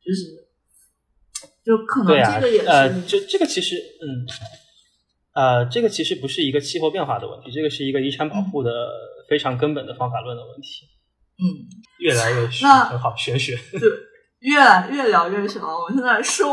[0.03, 0.49] 就是
[1.63, 4.25] 就可能这个也是呃，这这个其实嗯
[5.35, 8.71] 呃，这个其实不是一个气候变化的问题，这个是一个遗产保护的
[9.29, 10.87] 非常根本的方法论的问题。
[11.41, 11.45] 嗯，
[11.99, 13.55] 越来越那很好，玄学。
[13.71, 13.89] 对，
[14.39, 15.67] 越来越聊越玄了。
[15.69, 16.45] 我们现在收，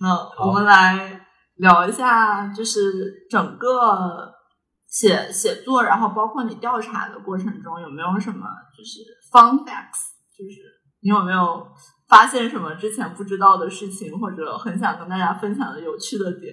[0.00, 0.14] 那
[0.44, 1.26] 我们来
[1.56, 4.34] 聊一下，就是整个
[4.86, 8.44] 写写作，然后包括你调查的过程中，有没有什么
[8.76, 9.00] 就是
[9.32, 10.60] fun facts，就是
[11.00, 11.66] 你有没有
[12.06, 16.52] 发现什么之前不知道的事情，或者很想跟大家分享的有趣的点？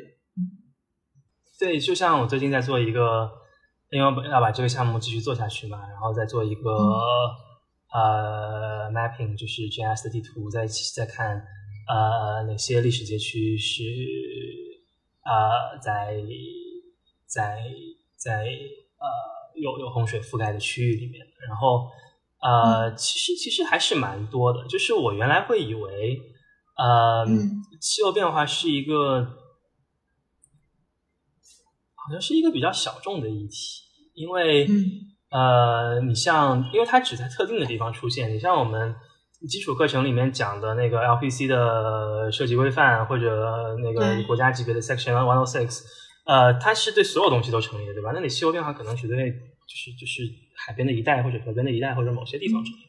[1.60, 3.43] 对，就像我最近在做一个。
[3.94, 6.72] 因为要把这个项目继续做下去嘛，然后再做一个
[7.94, 10.66] 呃 mapping，就是 GIS 的地图，再
[10.96, 11.46] 再看
[11.88, 13.84] 呃哪些历史街区是
[15.24, 16.16] 呃在
[17.28, 17.60] 在
[18.18, 18.46] 在
[18.98, 19.06] 呃
[19.62, 21.88] 有有洪水覆盖的区域里面，然后
[22.42, 26.20] 呃其实其实还是蛮多的，就是我原来会以为
[26.78, 27.24] 呃
[27.80, 29.43] 气候变化是一个。
[32.06, 33.82] 好像是一个比较小众的议题，
[34.14, 34.68] 因为
[35.32, 38.32] 呃，你像，因为它只在特定的地方出现。
[38.34, 38.94] 你像我们
[39.48, 45.82] 基础课程里面讲的那个 LPC 的设计规范，或者那个国家级别的 Section One o Six，
[46.26, 48.12] 呃，它是对所有东西都成立的，对吧？
[48.14, 50.24] 那你气候变化可能只对就是就是
[50.56, 52.80] 海边的一带，或者河边的一带，或者某些地方成立。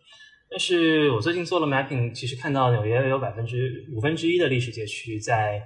[0.51, 5.63] 但是我最近做了 mapping，其实看到纽约有百分之五分之一的历史街区在。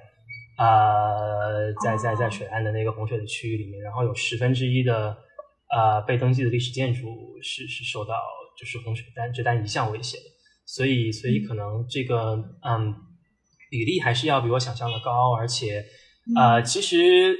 [0.59, 5.16] 呃，在在在水岸的那个洪水的区域里面，然后有十分之一的
[5.70, 8.14] 呃被登记的历史建筑是是受到
[8.59, 10.24] 就是洪水单这单一项威胁的，
[10.66, 12.92] 所以所以可能这个嗯
[13.70, 15.84] 比例还是要比我想象的高，而且
[16.36, 17.38] 呃其实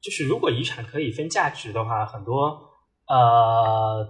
[0.00, 2.68] 就是如果遗产可以分价值的话，很多
[3.06, 4.04] 呃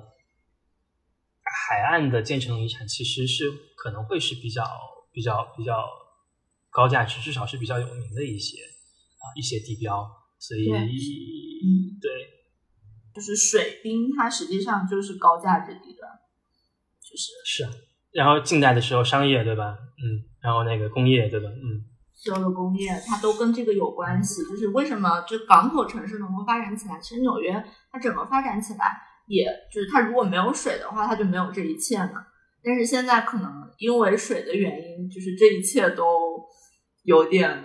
[1.69, 3.45] 海岸的建成遗产其实是
[3.77, 4.65] 可能会是比较
[5.13, 6.00] 比较比较。
[6.71, 10.09] 高价值至少是比较有名的一些啊一些地标，
[10.39, 12.11] 所以嗯对，
[13.15, 16.11] 就是水滨，它实际上就是高价值地段，
[17.03, 17.71] 就是是啊。
[18.13, 19.77] 然后近代的时候商业对吧？
[20.03, 21.49] 嗯，然后那个工业对吧？
[21.49, 24.43] 嗯，所有的工业它都跟这个有关系。
[24.45, 26.99] 就是为什么就港口城市能够发展起来？
[27.01, 27.53] 其实纽约
[27.93, 28.97] 它整个发展起来，
[29.27, 32.15] 也就是它如果没有水的话，它就没有这一切呢。
[32.63, 36.49] 但是现在可能因为水的原因，就是这一切都。
[37.03, 37.65] 有点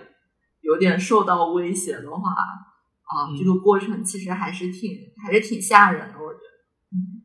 [0.62, 4.90] 有点受到威胁的话啊，这个过程其实还是挺
[5.24, 6.46] 还是挺吓人的，我觉得。
[6.92, 7.22] 嗯，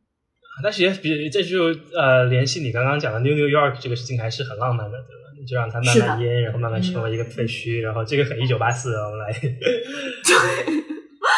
[0.62, 1.64] 但是也比这就
[1.96, 5.32] 呃联系你刚刚讲的 New New York 这个事情还是很浪漫的，对吧？
[5.38, 9.32] 你就让它慢慢淹，然后慢慢成为一个废墟，然后这个很一九八四，我们来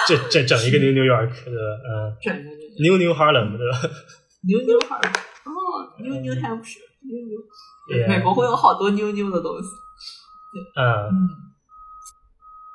[0.07, 2.15] 这这整一个 New New York 的呃
[2.79, 3.79] ，New New Harlem 对吧
[4.43, 5.15] ？New New Harlem
[5.45, 9.69] 哦，New New Hampshire，New New 美国会有好多 New New 的东西。
[10.77, 11.11] 嗯，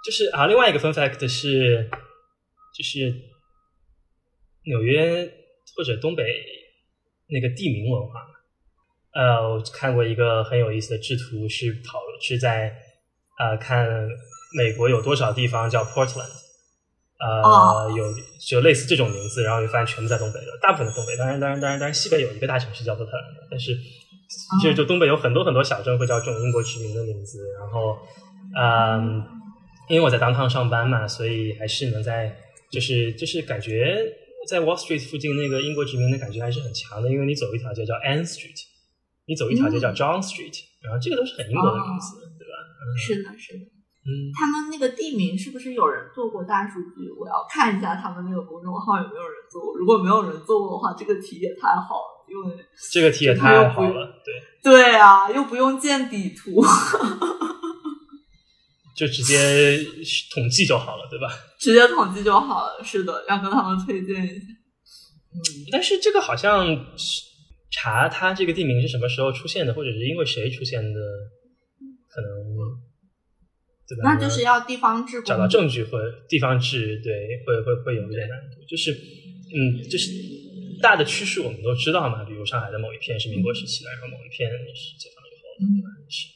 [0.04, 1.90] 就是啊，另外一个 fun fact 是，
[2.76, 3.14] 就是
[4.66, 5.32] 纽约
[5.76, 6.24] 或者东北
[7.28, 8.26] 那个地名文化。
[9.14, 12.76] 呃，我看过一个很有意思的制图，是讨是在
[13.38, 13.88] 啊看
[14.58, 16.30] 美国有多少地方叫 Portland，
[17.20, 23.78] 呃，有就类似这种名字，然后就发现全部在东北的，大部分的东北，当然当然当然当然西北有一个大城市叫波特兰，但是。
[24.62, 27.98] 就就东北有很多很多小镇会叫这种英国殖民的名字，然后，
[28.56, 29.26] 嗯，
[29.88, 32.36] 因为我在当趟上班嘛，所以还是能在
[32.72, 33.98] 就是就是感觉
[34.48, 38.66] 在 Wall Street 附近那个英国殖民的感觉还是很强的，因为你走一条街叫 Ann Street，
[39.26, 42.54] 你走一条街叫 John Street，然后这个都是很英国的名字，对吧？
[42.98, 43.66] 是的，是的。
[44.06, 47.12] 嗯，他们那个地名是不是有人做过大数据？
[47.20, 49.76] 我要看一下他们那个公众号有没有人做过。
[49.78, 52.09] 如果没有人做过的话，这个题也太好了。
[52.30, 56.62] 因为这个题也太好了，对对啊，又不用建底图，
[58.96, 59.78] 就直接
[60.34, 61.28] 统计就好了，对吧？
[61.60, 64.46] 直接统计就好了，是的，要跟他们推荐一下。
[65.32, 65.38] 嗯，
[65.72, 66.86] 但是这个好像
[67.72, 71.00] 查它这个地名是什么时候出现的，或者是因为谁出现的，
[72.10, 72.30] 可能
[73.88, 74.04] 对吧？
[74.04, 77.14] 那就是要地方志找到证据会地方志，对，
[77.46, 78.58] 会会会有一点难度。
[78.68, 80.12] 就是嗯，就是
[80.82, 85.90] 大的趋势我们都知道嘛，比如上海的某一片是民国时期的，然后某一片是解放以后的，对吧？
[86.10, 86.28] 是。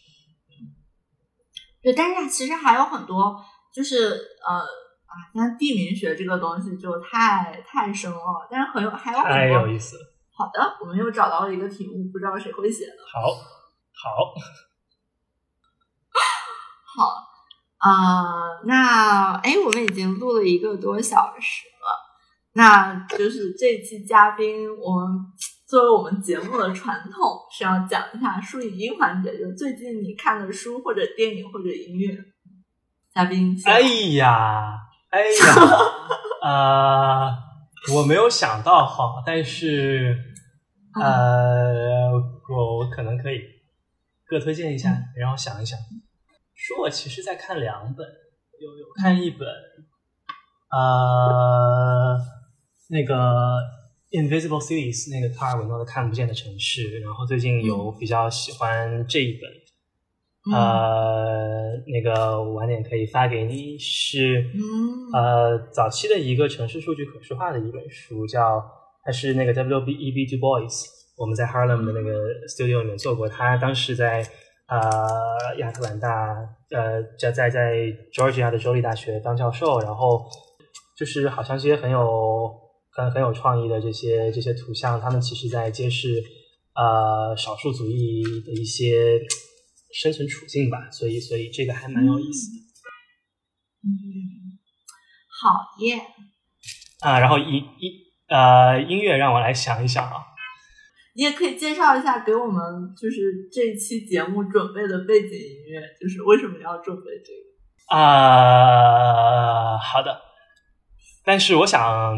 [1.82, 4.66] 对，但是其实还有很多，就是呃。
[5.14, 8.18] 啊，但地名学这个东西就太太深了，
[8.50, 9.32] 但是很有还有很多。
[9.32, 9.96] 太有意思。
[10.36, 12.98] 好的，我们又找到了一个题目，不知道谁会写的。
[13.06, 13.30] 好，
[13.94, 14.34] 好，
[16.98, 17.14] 好
[17.78, 21.73] 啊，那哎，我们已经录了一个多小时了，
[22.54, 25.08] 那就是这期嘉宾，我们
[25.68, 32.18] 作为我们节目的传统，是要讲一下书影音环节，就最近你看的书或者电影或者音乐。
[33.14, 33.82] 嘉宾，哎
[34.16, 34.80] 呀。
[35.14, 35.28] 哎呀，
[36.42, 37.30] 呃，
[37.96, 40.18] 我没有想到哈，但是
[41.00, 42.12] 呃，
[42.50, 43.40] 我我可能可以
[44.26, 45.78] 各推荐一下，然后想一想。
[46.56, 48.08] 书我其实在看两本，
[48.60, 49.48] 有有看一本，
[50.72, 52.18] 呃，
[52.94, 53.16] 那个
[54.12, 59.50] 《Invisible Cities》，那个卡尔维诺的《看不见的城市》，然后最近有比较喜欢这一本。
[60.54, 64.46] 呃，那个晚点可以发给你，是
[65.14, 68.62] 呃早期的一个城市数据可视化的一本书，叫
[69.04, 70.86] 它是那个 W B E B Du Bois，
[71.18, 72.12] 我们在 Harlem 的那个
[72.48, 74.22] studio 里面做过，他当时在
[74.68, 74.78] 呃
[75.60, 76.36] 亚特兰大
[76.72, 77.78] 呃在在在
[78.14, 80.26] Georgia 的州立大学当教授，然后
[80.98, 82.54] 就是好像这些很有
[82.96, 86.24] 很很有创意的这些这些图像，他们其实在揭示
[86.76, 89.20] 呃少数族裔的一些。
[89.96, 92.58] 生存处境吧，所以所以这个还蛮有意思的。
[93.84, 94.58] 嗯，
[95.30, 96.02] 好耶。
[97.02, 97.92] 啊，然后音音
[98.28, 100.14] 呃音乐让我来想一想啊。
[101.14, 102.60] 你也可以介绍一下给我们，
[103.00, 107.96] 就是这一期节目准备的背景音乐，就是为什么要准备这个？
[107.96, 110.20] 啊，好的。
[111.24, 112.18] 但是我想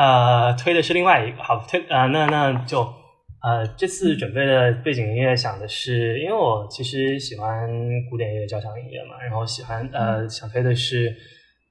[0.00, 2.98] 呃推的是另外一个，好推啊，那那就。
[3.42, 7.66] 呃，这次准备的背景音乐想的是，因为我其实喜欢
[8.10, 11.16] 古典乐、交响音乐嘛，然后喜欢呃想推的是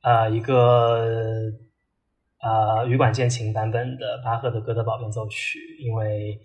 [0.02, 1.06] 呃一个
[2.42, 6.40] 呃羽管键琴版本的巴赫的《哥德堡变奏曲》，因为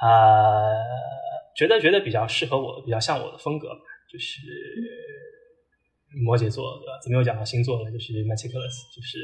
[0.00, 0.72] 呃
[1.56, 4.40] 觉得觉得比较适合我，比较像我的风格吧，就是
[6.24, 7.90] 摩羯座的，怎么又讲到星座了？
[7.90, 9.18] 就是 meticulous，就是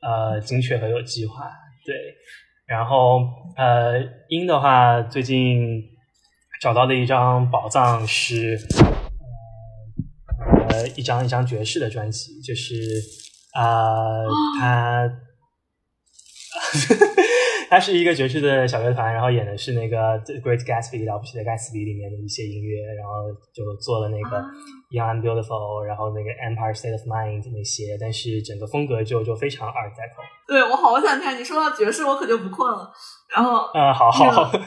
[0.00, 1.50] 呃精确和有计划，
[1.84, 1.94] 对。
[2.66, 3.20] 然后，
[3.56, 5.84] 呃，音的话，最近
[6.60, 8.58] 找到的一张宝藏是，
[10.68, 12.74] 呃，一张一张爵士的专辑，就是
[13.52, 14.24] 啊，
[14.58, 15.08] 他，
[17.68, 24.44] 他是一个爵士的小乐团，然后演的是那个《The Great Gatsby》了不起的盖茨比里面的一些音乐，然后就做了那个。
[24.88, 30.22] Young and Beautiful，然后那个 Empire State of Mind 那些，但是整个风格就就非常 Art Deco。
[30.46, 32.88] 对我好想看，你说到爵士，我可就不困了。
[33.34, 34.52] 然后，嗯，好好好。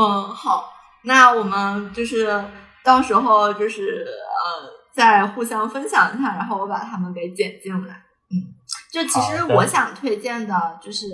[0.00, 0.72] 嗯，好，
[1.04, 2.42] 那我们就是
[2.82, 8.02] 到时候就是呃，再互相分享一下，然后我把他们给剪进来。
[8.90, 11.06] 嗯，就其实我想推荐的，就是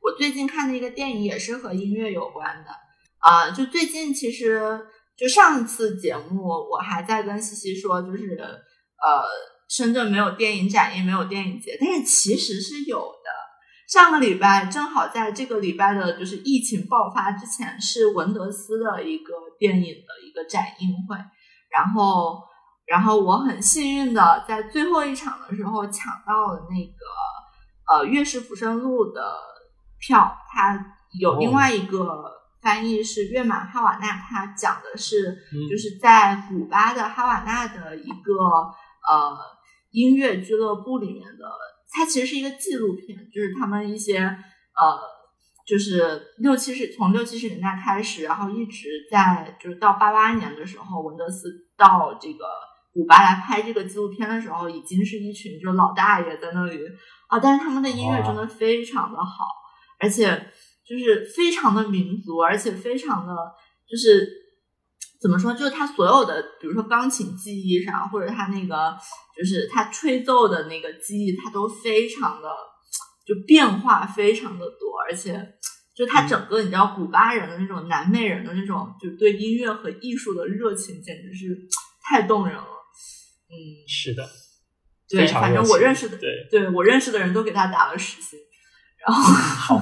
[0.00, 2.70] 我最近看的一个电影，也是和音乐有关的。
[3.18, 4.80] 啊，就最近其实。
[5.14, 9.22] 就上次节目，我还在跟西西说，就是呃，
[9.68, 13.30] 深圳没有电影展，也没有电影节，但是其实是有的。
[13.86, 21.14] 上个礼拜正好在这个礼拜的，就是疫情爆发之前，是文德斯的一个电影的一个展映会。
[21.70, 22.40] 然后，
[22.92, 27.02] 然后我很幸运的在最后一场的时候抢到了那个
[27.88, 29.32] 呃《月是浮生录》的
[29.98, 32.40] 票，它有另外一个。
[32.62, 35.36] 翻译是月满哈瓦那，它讲的是
[35.68, 38.34] 就是在古巴的哈瓦那的一个
[39.08, 39.36] 呃
[39.90, 41.44] 音乐俱乐部里面的，
[41.90, 45.00] 它其实是一个纪录片，就是他们一些呃
[45.66, 52.44] 就是六七十从六七十年代开始，然后一直在就是到八八年的时候，文德斯到这个
[52.92, 56.78] 古巴来拍这个纪录片的时候，已经是一群就老大爷在那里
[57.28, 59.44] 啊，但是他们的音乐真的非常的好，
[59.98, 60.48] 而且。
[60.84, 63.32] 就是非常的民族，而且非常的，
[63.88, 64.28] 就是
[65.22, 65.54] 怎么说？
[65.54, 68.94] 就是他所有的，比如说钢琴技艺上，或者他那个，
[69.34, 72.48] 就是他吹奏的那个技艺，他都非常的
[73.24, 75.54] 就变化非常的多，而且
[75.94, 81.56] 就他整个，你知道，古巴人的那种南美人的那种，就对音乐和艺术的热情，简直是
[82.02, 82.71] 太动人了。
[83.52, 84.26] 嗯，是的，
[85.08, 88.38] 对，反正我认识的，对，对我认识的人都给他打了实心，
[88.98, 89.78] 然后好。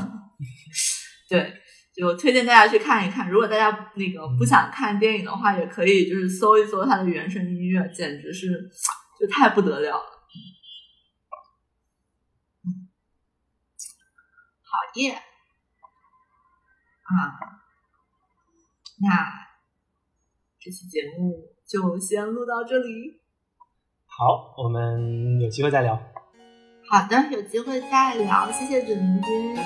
[1.28, 1.62] 对，
[1.94, 3.30] 就推荐大家去看一看。
[3.30, 8.68] 如果大家那个不想看电影的话，也可以就是搜一搜他的原声音乐，简直是
[9.20, 10.04] 就太不得了了。
[14.62, 15.12] 好耶！
[15.12, 15.22] 啊，
[19.00, 19.06] 那
[20.58, 23.19] 这期节目就先录到这里。
[24.20, 25.98] 好，我们有机会再聊。
[26.90, 28.52] 好的，有机会再聊。
[28.52, 29.56] 谢谢准明君。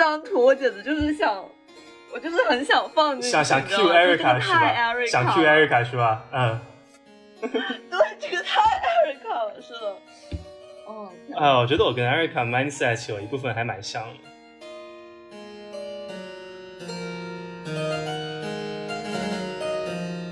[0.00, 1.44] 张图我简直就是想，
[2.10, 5.06] 我就是很想放进去，想想 Q Erica 是吧？
[5.06, 6.24] 想 Q Erica 是吧？
[6.32, 6.58] 嗯，
[7.42, 7.50] 对，
[8.18, 9.96] 这个太 Erica 了，是的。
[10.86, 14.08] 哦，啊，我觉得我跟 Erica mindset 有一部分还蛮像的。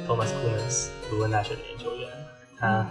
[0.09, 2.09] Thomas Kuhns，鲁汶大学的研究员，
[2.59, 2.87] 他，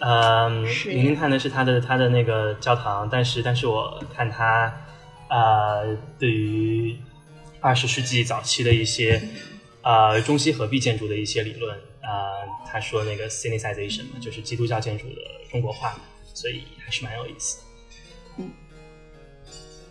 [0.00, 4.72] 嗯，明明看的是他的他的那个教堂，但是但是我看他。
[5.28, 6.96] 呃，对于
[7.60, 9.20] 二十世纪早期的一些
[9.82, 15.16] 呃中西合璧建筑的一些理论，呃，他说那个 Sinicization 嘛，就是基督教建筑的
[15.50, 15.98] 中国化，
[16.32, 17.58] 所以还是蛮有意思。
[18.36, 18.50] 嗯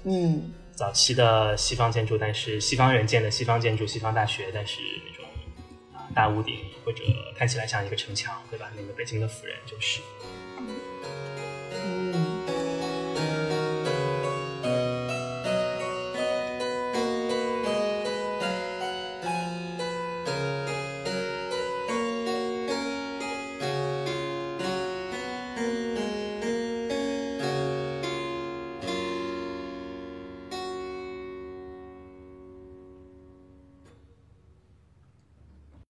[0.04, 4.80] 嗯，早期的西方建筑，但是西方人建的西方建筑，西方大学，但是
[5.10, 5.26] 那种
[6.14, 7.04] 大屋顶或者
[7.36, 8.72] 看起来像一个城墙，对吧？
[8.78, 10.00] 那个北京的辅仁就是。